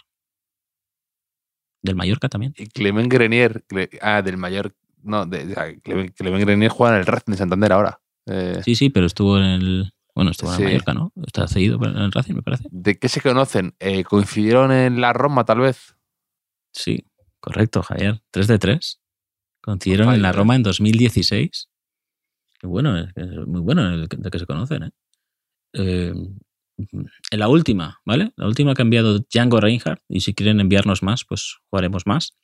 [1.82, 2.52] Del Mallorca también.
[2.56, 3.64] Y Clement Grenier,
[4.00, 4.74] ah, del mayor.
[5.02, 8.00] No, de, de- Clement, Clement Grenier juega en el Racing de Santander ahora.
[8.26, 9.92] Eh, Sí, sí, pero estuvo en el.
[10.14, 10.62] Bueno, estuvo en Sí.
[10.62, 11.12] el Mallorca, ¿no?
[11.26, 12.64] Está cedido en el Racing, me parece.
[12.70, 13.74] ¿De qué se conocen?
[13.78, 15.96] Eh, ¿Coincidieron en la Roma, tal vez?
[16.72, 17.04] Sí,
[17.40, 18.22] correcto, Javier.
[18.30, 19.00] 3 de 3.
[19.62, 20.32] Coincidieron en la ¿eh?
[20.32, 21.68] Roma en 2016.
[22.60, 24.90] Qué bueno, es, es muy bueno el que- de que se conocen, ¿eh?
[25.74, 26.14] Eh,
[26.78, 28.32] en la última, ¿vale?
[28.36, 32.36] La última que ha enviado Django Reinhardt, y si quieren enviarnos más, pues jugaremos más.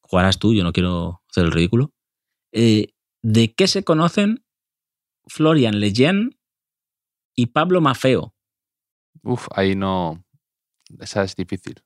[0.00, 1.92] Jugarás tú, yo no quiero hacer el ridículo.
[2.52, 4.44] Eh, ¿De qué se conocen
[5.26, 6.30] Florian Lejeune
[7.36, 8.34] y Pablo Mafeo?
[9.22, 10.24] Uf, ahí no.
[11.00, 11.82] Esa es difícil.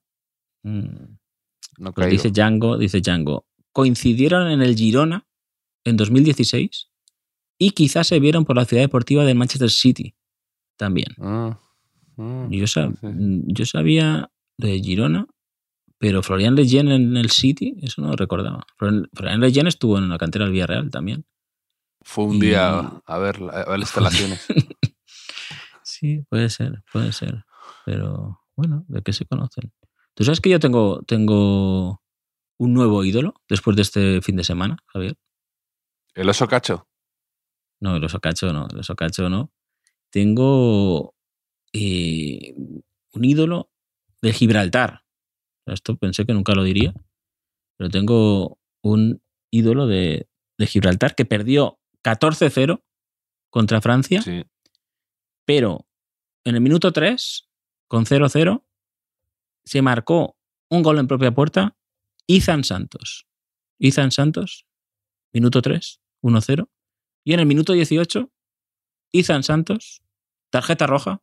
[0.63, 1.17] Mm,
[1.79, 3.47] No pues dice Django, dice Django.
[3.73, 5.27] Coincidieron en el Girona
[5.85, 6.91] en 2016
[7.65, 10.15] y quizás se vieron por la ciudad deportiva de Manchester City
[10.77, 11.09] también.
[11.21, 11.61] Ah,
[12.19, 13.43] ah, Yo, sab- sí.
[13.47, 15.27] yo sabía de Girona,
[15.99, 18.67] pero Florian Lejeune en el City, eso no lo recordaba.
[18.79, 21.25] Florian Lejeune estuvo en la cantera del Villarreal también.
[22.01, 24.47] Fue un Y- día a ver, a ver las instalaciones.
[25.85, 27.45] Sí, puede ser, puede ser.
[27.85, 29.73] Pero bueno, ¿de qué se conocen?
[30.15, 32.03] ¿Tú sabes que yo tengo, tengo
[32.59, 35.17] un nuevo ídolo después de este fin de semana, Javier?
[36.15, 36.89] El oso cacho.
[37.83, 39.51] No, el oso cacho no, el oso cacho no.
[40.11, 41.15] Tengo
[41.73, 42.55] eh,
[43.13, 43.71] un ídolo
[44.21, 45.03] de Gibraltar.
[45.67, 46.95] Esto pensé que nunca lo diría,
[47.77, 49.21] pero tengo un
[49.51, 50.29] ídolo de,
[50.59, 52.83] de Gibraltar que perdió 14-0
[53.51, 54.45] contra Francia, Sí.
[55.45, 55.87] pero
[56.45, 57.49] en el minuto 3,
[57.89, 58.65] con 0-0,
[59.65, 60.37] se marcó
[60.69, 61.77] un gol en propia puerta,
[62.27, 63.27] Izan Santos.
[63.79, 64.67] Izan Santos,
[65.33, 66.69] minuto 3, 1-0.
[67.25, 68.31] Y en el minuto 18,
[69.13, 70.03] Izan Santos,
[70.51, 71.23] tarjeta roja,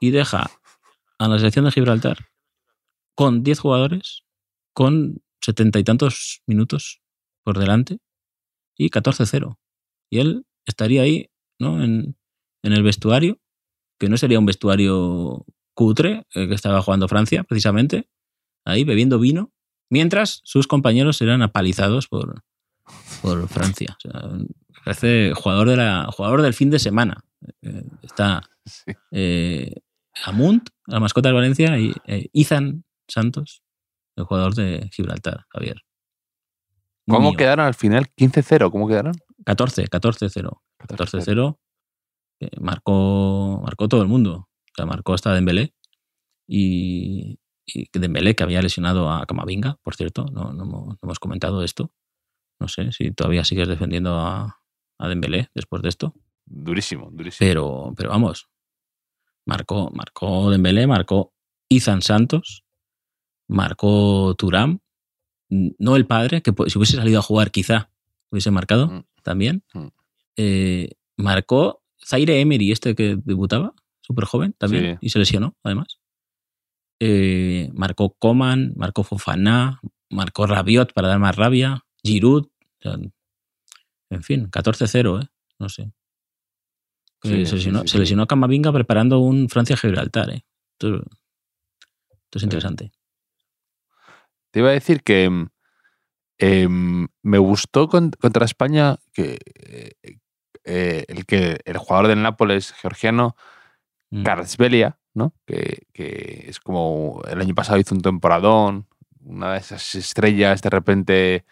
[0.00, 0.50] y deja
[1.18, 2.18] a la selección de Gibraltar
[3.14, 4.24] con 10 jugadores,
[4.74, 7.00] con setenta y tantos minutos
[7.44, 7.98] por delante,
[8.76, 9.56] y 14-0.
[10.10, 11.82] Y él estaría ahí, ¿no?
[11.82, 12.16] En,
[12.62, 13.38] en el vestuario,
[13.98, 18.08] que no sería un vestuario cutre, eh, que estaba jugando Francia, precisamente,
[18.64, 19.52] ahí bebiendo vino,
[19.90, 22.42] mientras sus compañeros eran apalizados por,
[23.22, 23.96] por Francia.
[23.98, 24.30] O sea,
[24.84, 27.24] parece jugador, de la, jugador del fin de semana.
[27.62, 28.42] Eh, está
[29.10, 29.74] eh,
[30.24, 33.62] Amunt, la mascota del Valencia, y eh, Izan Santos,
[34.16, 35.82] el jugador de Gibraltar, Javier.
[37.06, 37.36] Muy ¿Cómo mío.
[37.36, 38.06] quedaron al final?
[38.16, 38.70] 15-0.
[38.70, 39.14] ¿Cómo quedaron?
[39.44, 40.60] 14, 14-0.
[40.78, 41.58] 14-0.
[42.40, 44.48] eh, marcó, marcó todo el mundo.
[44.48, 45.74] O sea, marcó hasta Dembélé.
[46.48, 50.98] Y, y que Dembélé, que había lesionado a Camavinga, por cierto, no, no hemos, no
[51.02, 51.92] hemos comentado esto.
[52.64, 54.58] No sé si todavía sigues defendiendo a,
[54.98, 56.14] a Dembélé después de esto.
[56.46, 57.46] Durísimo, durísimo.
[57.46, 58.48] Pero, pero vamos,
[59.44, 61.34] marcó, marcó Dembélé, marcó
[61.68, 62.64] Izan Santos,
[63.48, 64.78] marcó Turam,
[65.50, 67.90] no el padre, que si hubiese salido a jugar quizá
[68.30, 69.04] hubiese marcado Mm.
[69.22, 69.62] también.
[69.74, 69.86] Mm.
[70.36, 75.06] Eh, marcó Zaire Emery, este que debutaba, súper joven también, Sí.
[75.06, 75.98] y se lesionó además.
[76.98, 82.48] Eh, marcó Coman, marcó Fofana, marcó Rabiot para dar más rabia, Giroud,
[84.10, 85.26] en fin, 14-0, ¿eh?
[85.58, 85.92] No sé.
[87.22, 87.98] Sí, se lesionó, sí, se sí.
[87.98, 90.44] lesionó Camavinga preparando un Francia-Gibraltar, ¿eh?
[90.72, 92.92] Esto, esto es interesante.
[94.50, 95.46] Te iba a decir que mm,
[96.38, 100.18] em, me gustó con- contra España que eh,
[100.64, 103.36] eh, el que el jugador del Nápoles georgiano,
[104.10, 104.22] Mm.
[105.14, 105.34] ¿no?
[105.46, 108.86] Que, que es como el año pasado hizo un temporadón,
[109.20, 111.44] una de esas estrellas de repente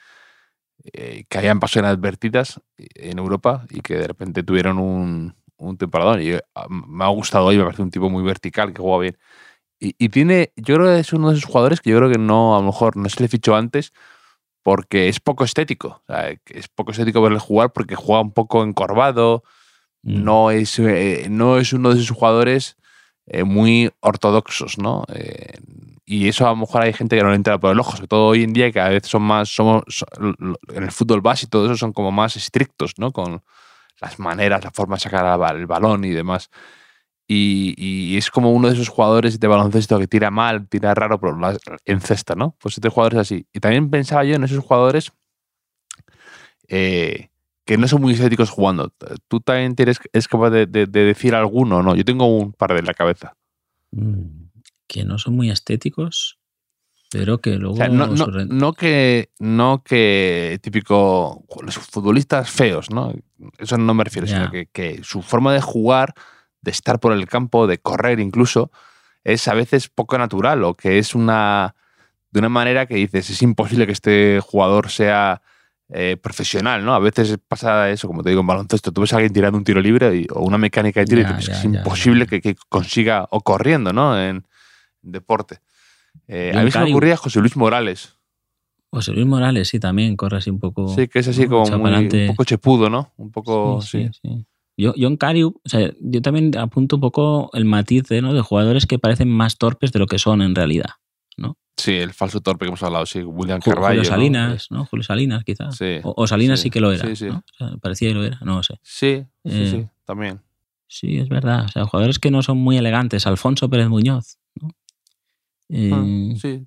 [0.92, 6.22] eh, que habían pasado inadvertidas en Europa y que de repente tuvieron un, un temporadón.
[6.22, 9.18] Y eh, me ha gustado hoy, me parece un tipo muy vertical, que juega bien.
[9.80, 12.18] Y, y tiene, yo creo que es uno de esos jugadores que yo creo que
[12.18, 13.92] no, a lo mejor no se le fichó antes
[14.62, 16.02] porque es poco estético.
[16.06, 19.42] O sea, es poco estético verle jugar porque juega un poco encorvado,
[20.02, 20.24] Mm.
[20.24, 22.76] no es, eh, no es uno de esos jugadores
[23.26, 25.04] eh, muy ortodoxos, ¿no?
[25.14, 25.58] Eh,
[26.04, 28.08] y eso a lo mejor hay gente que no le entra por el ojo, sobre
[28.08, 29.82] todo hoy en día que cada vez son más, somos,
[30.20, 33.12] en el fútbol base y todo eso son como más estrictos, ¿no?
[33.12, 33.42] Con
[34.00, 36.50] las maneras, la forma de sacar el ba- el balón y demás.
[37.28, 41.20] Y, y es como uno de esos jugadores de baloncesto que tira mal, tira raro,
[41.20, 41.38] pero
[41.84, 42.56] en cesta, ¿no?
[42.60, 43.46] Pues este jugador es así.
[43.52, 45.12] Y también pensaba yo en esos jugadores
[46.68, 47.28] eh,
[47.64, 48.92] que no son muy estéticos jugando.
[49.28, 51.94] ¿Tú también tienes, es capaz de, de- de decir alguno no?
[51.94, 53.34] Yo tengo un par de en la cabeza.
[53.92, 54.41] Mm.
[54.92, 56.38] Que no son muy estéticos,
[57.10, 57.74] pero que luego.
[57.74, 63.12] O sea, no, no- no que, no que típico los futbolistas feos, ¿no?
[63.58, 66.14] Eso no me refiero, sino que, que su forma de jugar,
[66.60, 68.70] de estar por el campo, de correr incluso,
[69.24, 71.74] es a veces poco natural o que es una
[72.30, 75.40] de una manera que dices es imposible que este jugador sea
[75.94, 76.94] eh, profesional, ¿no?
[76.94, 79.64] A veces pasa eso, como te digo, en baloncesto, tú ves a alguien tirando un
[79.64, 82.26] tiro libre y- o una mecánica de tiro y dices, es imposible.
[82.26, 84.18] Que, que consiga, o corriendo, ¿no?
[84.18, 84.46] En,
[85.02, 85.60] deporte.
[86.28, 88.16] Eh, a mí se me ocurría José Luis Morales.
[88.90, 90.88] José Luis Morales, sí, también corre así un poco.
[90.94, 93.12] Sí, que es así como muy, un poco chepudo, ¿no?
[93.16, 94.46] Un poco, sí, sí.
[94.76, 98.32] Yo, yo en Cariu, o sea, yo también apunto un poco el matiz de, ¿no?
[98.34, 100.90] de jugadores que parecen más torpes de lo que son en realidad.
[101.36, 101.56] ¿no?
[101.76, 104.00] Sí, el falso torpe que hemos hablado, sí, William Carvalho.
[104.00, 104.04] Julio.
[104.10, 104.84] Salinas, ¿no?
[104.86, 105.76] Julio Salinas, quizás.
[105.76, 107.06] Sí, o, o Salinas sí, sí, que lo era.
[107.06, 107.26] sí, sí.
[107.26, 107.38] ¿no?
[107.38, 108.74] O sea, parecía que lo era, no lo sé.
[108.82, 110.40] Sí, sí, Eh, sí, también.
[110.86, 111.64] Sí, es verdad.
[111.64, 113.26] O sea, jugadores que no son muy elegantes.
[113.26, 114.38] Alfonso Pérez Muñoz.
[115.72, 116.04] ¿No?
[116.04, 116.66] Eh, Ah, sí.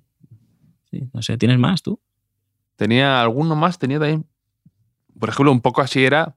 [0.90, 2.00] sí, no sé, ¿tienes más tú?
[2.76, 4.26] Tenía alguno más, tenía también.
[5.18, 6.36] Por ejemplo, un poco así era.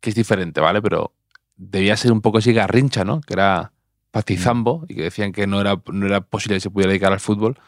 [0.00, 0.80] Que es diferente, ¿vale?
[0.80, 1.12] Pero
[1.56, 3.20] debía ser un poco así garrincha, ¿no?
[3.20, 3.72] Que era
[4.10, 7.20] patizambo y que decían que no era, no era posible que se pudiera dedicar al
[7.20, 7.58] fútbol.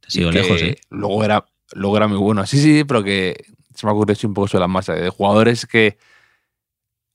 [0.00, 0.76] Te sigo lejos, ¿eh?
[0.90, 2.44] Luego era, luego era muy bueno.
[2.46, 3.44] Sí, sí, pero que
[3.74, 4.94] se me ocurre así un poco sobre la masa.
[4.94, 5.98] De jugadores que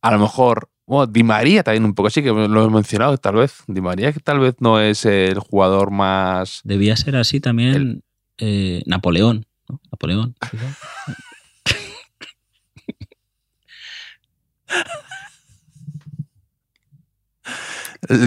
[0.03, 0.69] a lo mejor.
[0.85, 3.63] Bueno, Di María también un poco así, que lo he mencionado tal vez.
[3.67, 6.59] Di María que tal vez no es el jugador más.
[6.63, 8.03] Debía ser así también
[8.37, 9.45] eh, Napoleón.
[9.69, 9.79] ¿no?
[9.91, 10.35] Napoleón.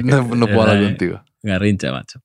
[0.05, 1.23] No, no puedo hablar Eh, contigo.
[1.43, 2.21] Garrincha, macho.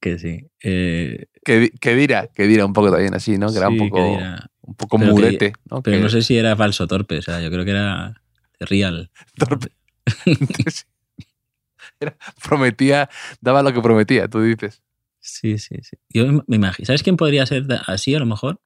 [0.00, 0.46] Que sí.
[0.62, 3.50] Eh, Que, que dirá, que dirá un poco también así, ¿no?
[3.50, 4.16] Que era un sí, poco,
[4.62, 5.82] un poco pero que- murete, ¿no?
[5.82, 7.18] Pero Que- no sé si era falso torpe.
[7.18, 8.21] O sea, yo creo que era
[8.66, 9.10] real.
[12.00, 13.08] Era- prometía,
[13.40, 14.82] daba lo que prometía, tú dices.
[15.20, 15.96] Sí, sí, sí.
[16.08, 16.86] Yo me imagino.
[16.86, 18.60] ¿Sabes quién podría ser así a lo mejor?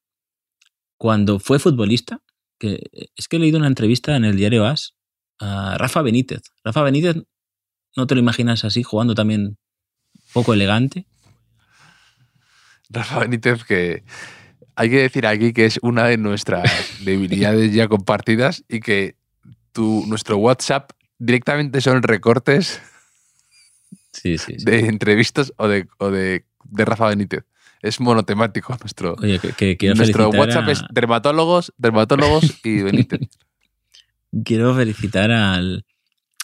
[0.96, 2.22] Cuando fue futbolista,
[2.58, 4.94] que es que he leído una entrevista en el diario As
[5.38, 6.40] a Rafa Benítez.
[6.64, 7.16] Rafa Benítez,
[7.94, 9.58] ¿no te lo imaginas así, jugando también
[10.32, 11.06] poco elegante?
[12.88, 14.04] Rafa Benítez, que
[14.76, 16.64] hay que decir aquí que es una de nuestras
[17.04, 19.16] debilidades ya compartidas y que
[19.76, 22.80] tu, nuestro WhatsApp directamente son recortes
[24.12, 24.54] Sí, sí.
[24.58, 24.64] sí.
[24.64, 27.44] de entrevistas o de, o de, de Rafa Benítez.
[27.82, 33.20] Es monotemático nuestro, Oye, que, que quiero nuestro WhatsApp a- es dermatólogos, dermatólogos y Benítez.
[34.44, 35.84] Quiero felicitar al,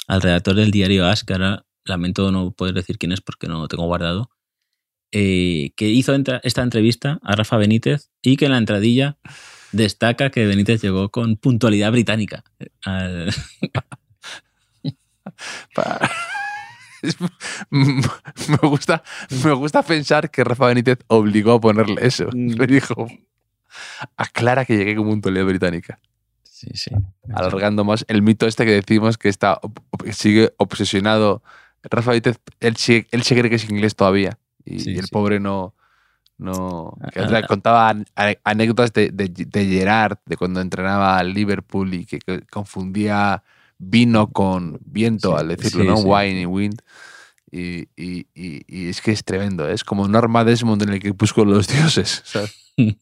[0.06, 3.60] al redactor del diario As, que ahora lamento no poder decir quién es porque no
[3.60, 4.30] lo tengo guardado,
[5.10, 9.16] eh, que hizo esta entrevista a Rafa Benítez y que en la entradilla
[9.72, 12.44] destaca que Benítez llegó con puntualidad británica.
[12.60, 13.34] eh, al-
[17.70, 19.02] me, gusta,
[19.44, 22.28] me gusta pensar que Rafa Benítez obligó a ponerle eso.
[22.32, 22.52] Mm.
[22.52, 23.06] Le dijo,
[24.16, 25.98] aclara que llegué con puntualidad británica.
[26.42, 26.90] Sí, sí.
[27.34, 29.60] Alargando más el mito este que decimos que está
[30.12, 31.42] sigue obsesionado.
[31.82, 34.38] Rafa Benítez, él, sigue- él se cree que es inglés todavía.
[34.64, 35.74] Y, Sí, y el pobre no...
[36.42, 37.46] no que Ah, otra- ah.
[37.46, 37.94] contaba
[38.44, 43.42] anécdotas de, de, de Gerard, de cuando entrenaba al Liverpool y que, que confundía
[43.78, 45.96] vino con viento, Sí, al decirlo, sí, ¿no?
[45.96, 46.04] sí.
[46.06, 46.82] Wine y wind.
[47.50, 49.74] Y, y- y- y es que es tremendo, ¿eh?
[49.74, 51.66] es como Norma Desmond en el que busco los
[52.00, 52.22] dioses.
[52.24, 52.54] ¿sabes?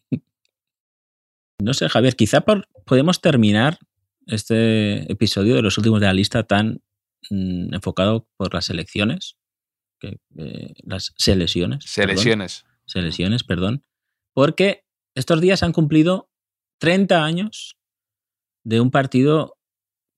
[1.62, 3.78] No sé, Javier, quizá por- podemos terminar
[4.26, 6.80] este episodio de los últimos de la lista tan
[7.30, 9.36] mm, enfocado por las elecciones,
[9.98, 11.84] que, eh, las selecciones.
[11.84, 12.16] Se perdón.
[12.16, 12.64] lesiones.
[12.90, 13.84] Selecciones, perdón,
[14.34, 14.84] porque
[15.14, 16.30] estos días han cumplido
[16.78, 17.76] 30 años
[18.64, 19.56] de un partido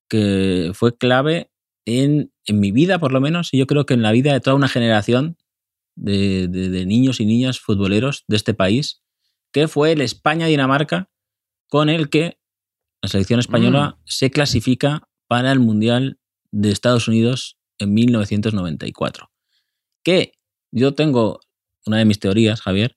[0.09, 1.51] que fue clave
[1.87, 4.41] en, en mi vida, por lo menos, y yo creo que en la vida de
[4.41, 5.37] toda una generación
[5.97, 9.03] de, de- de niños y niñas futboleros de este país,
[9.53, 11.11] que fue el España-Dinamarca,
[11.69, 12.39] con el que
[13.03, 16.19] la selección española se clasifica para el Mundial
[16.53, 19.31] de Estados Unidos en 1994.
[20.05, 20.33] Que
[20.71, 21.41] yo tengo
[21.87, 22.97] una de mis teorías, Javier,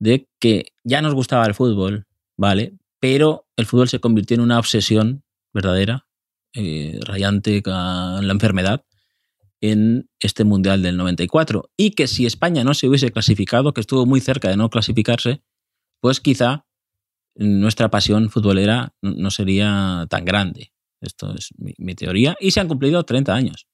[0.00, 2.06] de que ya nos gustaba el fútbol,
[2.36, 2.74] ¿vale?
[3.00, 6.06] Pero el fútbol se convirtió en una obsesión verdadera,
[6.54, 8.84] eh, rayante con la enfermedad,
[9.60, 11.70] en este Mundial del 94.
[11.76, 15.42] Y que si España no se hubiese clasificado, que estuvo muy cerca de no clasificarse,
[16.00, 16.66] pues quizá
[17.36, 20.72] nuestra pasión futbolera no- sería tan grande.
[21.00, 22.36] Esto es mi, mi teoría.
[22.40, 23.66] Y se han cumplido 30 años.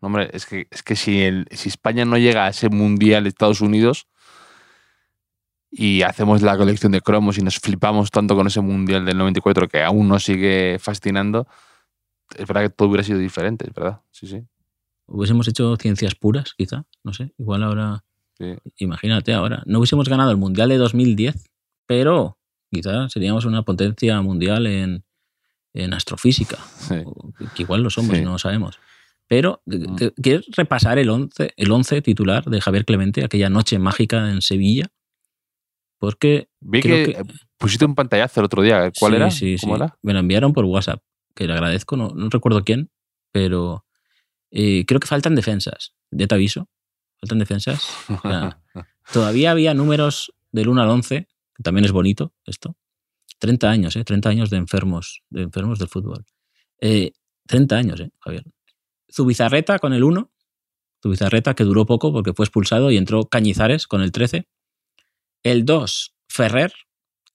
[0.00, 3.60] Hombre, es que, es que si, el, si España no llega a ese mundial Estados
[3.60, 4.06] Unidos
[5.70, 9.68] y hacemos la colección de cromos y nos flipamos tanto con ese mundial del 94
[9.68, 11.46] que aún nos sigue fascinando,
[12.36, 14.00] es verdad que todo hubiera sido diferente, es verdad.
[14.10, 14.42] Sí, sí.
[15.06, 16.84] Hubiésemos hecho ciencias puras, quizá.
[17.04, 17.32] No sé.
[17.38, 18.04] Igual ahora.
[18.38, 18.54] Sí.
[18.78, 19.62] Imagínate ahora.
[19.66, 21.44] No hubiésemos ganado el Mundial de 2010,
[21.86, 22.38] pero
[22.70, 25.04] quizá seríamos una potencia mundial en,
[25.74, 26.58] en astrofísica.
[26.78, 26.96] sí.
[27.04, 28.22] O que- igual lo somos Sí.
[28.22, 28.78] y no lo sabemos.
[29.28, 29.62] Pero.
[29.66, 34.40] ¿qu- ¿quieres repasar el 11, el 11 titular de Javier Clemente, aquella noche mágica en
[34.42, 34.86] Sevilla?
[35.98, 37.24] Porque Vi Creo que, que- eh,
[37.58, 38.90] pusiste un pantallazo el otro día.
[38.98, 39.30] ¿Cuál Sí, era?
[39.30, 39.82] Sí, ¿Cómo sí.
[39.82, 39.98] era?
[40.02, 41.02] Me lo enviaron por WhatsApp,
[41.34, 42.90] que le agradezco, no, no recuerdo quién,
[43.32, 43.84] pero
[44.50, 45.94] eh, creo que faltan defensas.
[46.10, 46.68] Ya te aviso,
[47.20, 47.84] faltan defensas.
[49.12, 52.76] Todavía había números del 1 al 11, que también es bonito esto.
[53.38, 54.04] 30 años, ¿eh?
[54.04, 56.24] 30 años de enfermos, de enfermos del fútbol.
[56.80, 57.12] Eh,
[57.46, 58.44] 30 años, ¿eh, Javier?
[59.12, 60.30] Zubizarreta con el 1.
[61.02, 64.48] Zubizarreta, que duró poco porque fue expulsado y entró Cañizares con el 13.
[65.42, 66.72] El 2, Ferrer.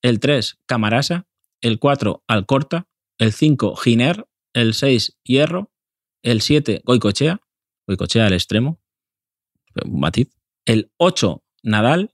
[0.02, 1.28] El 3, Camarasa.
[1.62, 2.88] El 4, Alcorta.
[3.18, 4.28] El 5, Giner.
[4.54, 5.72] El 6, Hierro.
[6.24, 7.40] El 7, Goicochea.
[7.88, 8.82] Goicochea al extremo.
[9.86, 10.30] Matiz.
[10.66, 12.12] El 8, Nadal.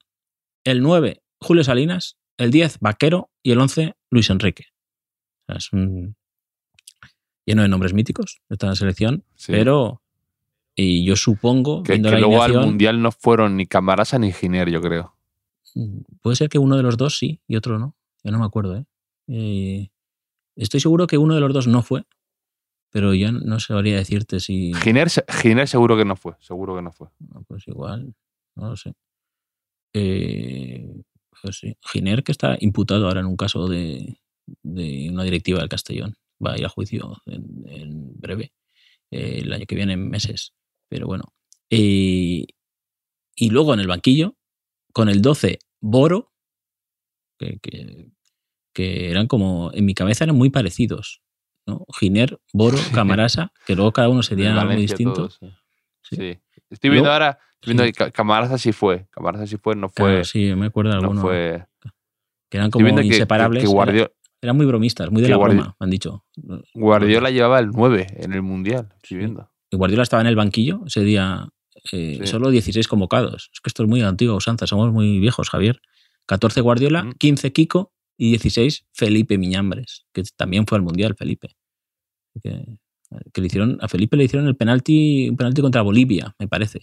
[0.63, 2.17] El 9, Julio Salinas.
[2.37, 3.31] El 10, Vaquero.
[3.41, 4.65] Y el 11, Luis Enrique.
[5.41, 6.15] O sea, es un
[7.47, 9.51] lleno de nombres míticos esta selección, Sí.
[9.53, 10.03] pero
[10.75, 14.69] y yo supongo Que, que la luego al Mundial no fueron ni Camarasa ni Giner,
[14.69, 15.15] yo creo.
[15.73, 17.95] mm, puede ser que uno de los dos sí y otro no.
[18.23, 18.85] Yo no me acuerdo, ¿eh?
[19.27, 19.89] Eh,
[20.55, 22.03] estoy seguro que uno de los dos no fue,
[22.91, 26.81] pero yo no sabría decirte si Giner, se- Giner seguro que no fue, seguro que
[26.81, 27.07] no fue.
[27.19, 28.13] no, pues igual,
[28.55, 28.93] no lo sé.
[29.93, 31.01] Eh,
[31.41, 31.75] pues sí.
[31.81, 34.19] Giner que está imputado ahora en un caso de,
[34.63, 36.15] de una directiva del Castellón.
[36.45, 38.53] Va a ir a juicio en, en breve,
[39.11, 40.53] eh, el año que viene, en meses.
[40.89, 41.33] Pero bueno.
[41.69, 42.45] Eh,
[43.35, 44.35] y luego en el banquillo,
[44.93, 46.31] con el 12, Boro,
[47.39, 48.11] que, que-
[48.73, 51.21] que eran como, en mi cabeza eran muy parecidos.
[51.65, 51.85] ¿no?
[51.99, 55.13] Giner, Boro, Camarasa, que luego cada uno sería Valencia distinto.
[55.15, 55.39] todos,
[56.03, 56.39] sí.
[56.69, 57.91] Estoy viendo ahora, estoy viendo Sí.
[57.91, 59.07] que Ca- Camarasa sí fue.
[59.11, 60.09] Camarasa sí fue, no fue.
[60.09, 61.21] Claro, sí, me acuerdo de no alguno.
[61.21, 61.65] fue.
[62.49, 63.65] que eran como viendo que- que, inseparables.
[63.65, 64.09] Guardiola,
[64.41, 66.25] eran muy bromistas, muy de la broma, me han dicho.
[66.73, 68.89] Guardiola llevaba el 9 en el Mundial.
[69.01, 69.49] Estoy viendo.
[69.71, 71.49] Y Guardiola estaba en el banquillo ese día,
[71.91, 72.27] eh, Sí.
[72.27, 73.49] solo 16 convocados.
[73.53, 75.81] Es que esto es muy antiguo, usanza, somos muy viejos, Javier.
[76.25, 77.13] 14 Guardiola, Mm.
[77.13, 81.55] 15 Kiko y 16 Felipe Miñambres, que también fue al Mundial, Felipe.
[82.41, 82.77] Que,
[83.33, 86.81] que le hicieron, a Felipe le hicieron el penalti, un penalti contra Bolivia, me parece.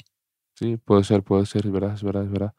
[0.57, 2.53] Sí, puede ser, puede ser, es verdad, es verdad, es verdad.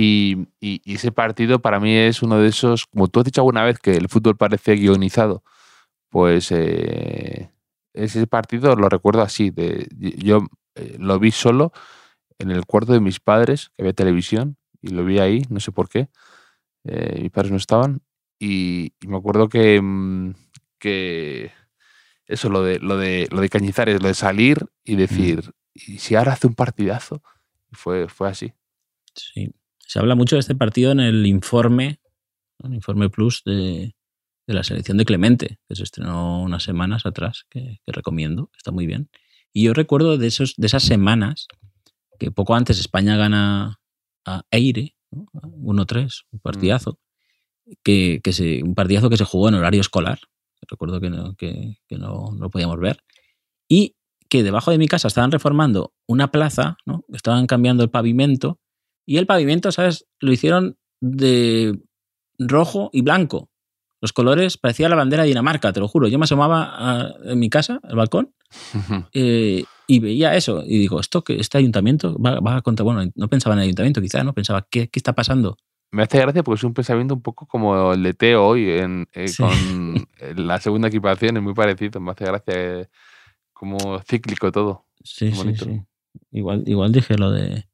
[0.00, 3.40] Y, y- y ese partido para mí es uno de esos, como tú has dicho
[3.40, 5.42] alguna vez que el fútbol parece guionizado,
[6.08, 7.50] pues eh,
[7.94, 9.50] ese partido lo recuerdo así.
[9.50, 9.88] De,
[10.18, 10.46] yo
[10.76, 11.72] eh, lo vi solo
[12.38, 15.72] en el cuarto de mis padres, que había televisión, y lo vi ahí, no sé
[15.72, 16.08] por qué.
[16.84, 18.00] eh, mis padres no estaban.
[18.38, 20.32] Y, y me acuerdo que, mm,
[20.78, 21.50] que
[22.26, 26.14] eso, lo de, lo de, lo de Cañizares, lo de salir y decir, y si
[26.14, 27.22] ahora hace un partidazo,
[27.72, 28.52] y fue, fue así.
[29.14, 29.52] Sí.
[29.88, 31.98] Se habla mucho de este partido en el informe,
[32.58, 32.68] ¿no?
[32.68, 33.94] el informe plus de,
[34.46, 38.70] de la selección de Clemente, que se estrenó unas semanas atrás, que, que recomiendo, está
[38.70, 39.08] muy bien.
[39.50, 41.48] Y yo recuerdo de, esos, de esas semanas
[42.18, 43.80] que poco antes España gana
[44.26, 45.24] a Eire, ¿no?
[45.32, 46.98] 1-3, un partidazo,
[47.82, 50.18] que, que se, un partidazo que se jugó en horario escolar,
[50.68, 53.02] recuerdo que no, que, que no, no lo podíamos ver,
[53.68, 53.96] y
[54.28, 57.06] que debajo de mi casa estaban reformando una plaza, ¿no?
[57.08, 58.60] estaban cambiando el pavimento,
[59.08, 60.06] y el pavimento, ¿sabes?
[60.20, 61.78] Lo hicieron de
[62.38, 63.48] rojo y blanco.
[64.00, 66.06] Los colores parecía la bandera de Dinamarca, te lo juro.
[66.08, 68.34] Yo me asomaba a- en mi casa, al balcón,
[69.12, 70.62] eh, y veía eso.
[70.64, 72.84] Y digo, ¿esto que este ayuntamiento va, va contra.
[72.84, 74.34] Bueno, no pensaba en el ayuntamiento, quizás, ¿no?
[74.34, 75.56] Pensaba, ¿qué, qué está pasando?
[75.90, 79.08] Me hace gracia porque es un pensamiento un poco como el de Teo hoy en,
[79.14, 79.42] eh, Sí.
[79.42, 80.06] con
[80.46, 81.98] la segunda equipación, es muy parecido.
[82.00, 82.88] Me hace gracia eh,
[83.54, 84.84] como cíclico todo.
[85.02, 85.80] Sí, sí, sí.
[86.30, 87.67] Igual, igual dije lo de.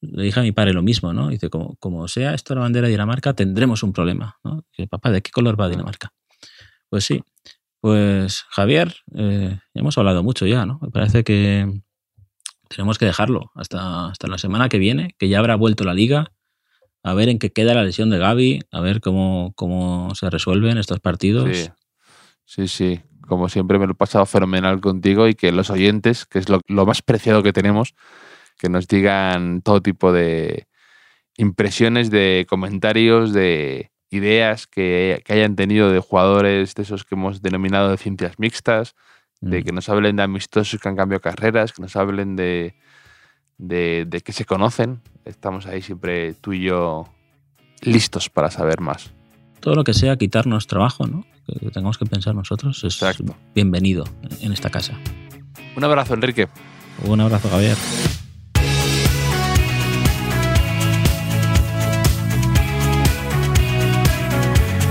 [0.00, 1.28] Le dije a mi padre lo mismo, ¿no?
[1.28, 4.64] Dice, como, como sea esto la bandera de Dinamarca, tendremos un problema, ¿no?
[4.70, 6.12] Dice, papá, ¿de qué color va Dinamarca?
[6.88, 7.22] Pues sí.
[7.80, 10.78] Pues Javier, eh, hemos hablado mucho ya, ¿no?
[10.82, 11.82] Me parece que
[12.68, 16.32] tenemos que dejarlo hasta, hasta la semana que viene, que ya habrá vuelto la liga,
[17.02, 20.78] a ver en qué queda la lesión de Gaby, a ver cómo, cómo se resuelven
[20.78, 21.56] estos partidos.
[21.56, 21.70] Sí,
[22.44, 23.00] sí, sí.
[23.26, 26.60] Como siempre me lo he pasado fenomenal contigo y que los oyentes, que es lo,
[26.66, 27.94] lo más preciado que tenemos,
[28.60, 30.66] que nos digan todo tipo de
[31.36, 37.42] impresiones, de comentarios, de ideas que, que hayan tenido de jugadores de esos que hemos
[37.42, 38.94] denominado de ciencias mixtas,
[39.40, 39.64] de Mm.
[39.64, 42.74] que nos hablen de amistosos que han cambiado carreras, que nos hablen de,
[43.56, 45.00] de, de que se conocen.
[45.24, 47.08] Estamos ahí siempre tú y yo
[47.80, 49.10] listos para saber más.
[49.60, 51.24] Todo lo que sea quitarnos trabajo, ¿no?
[51.46, 53.34] Que que tengamos que pensar nosotros es Exacto.
[53.54, 54.04] bienvenido
[54.42, 54.98] en esta casa.
[55.76, 56.48] Un abrazo, Enrique.
[57.06, 57.76] Un abrazo, Javier.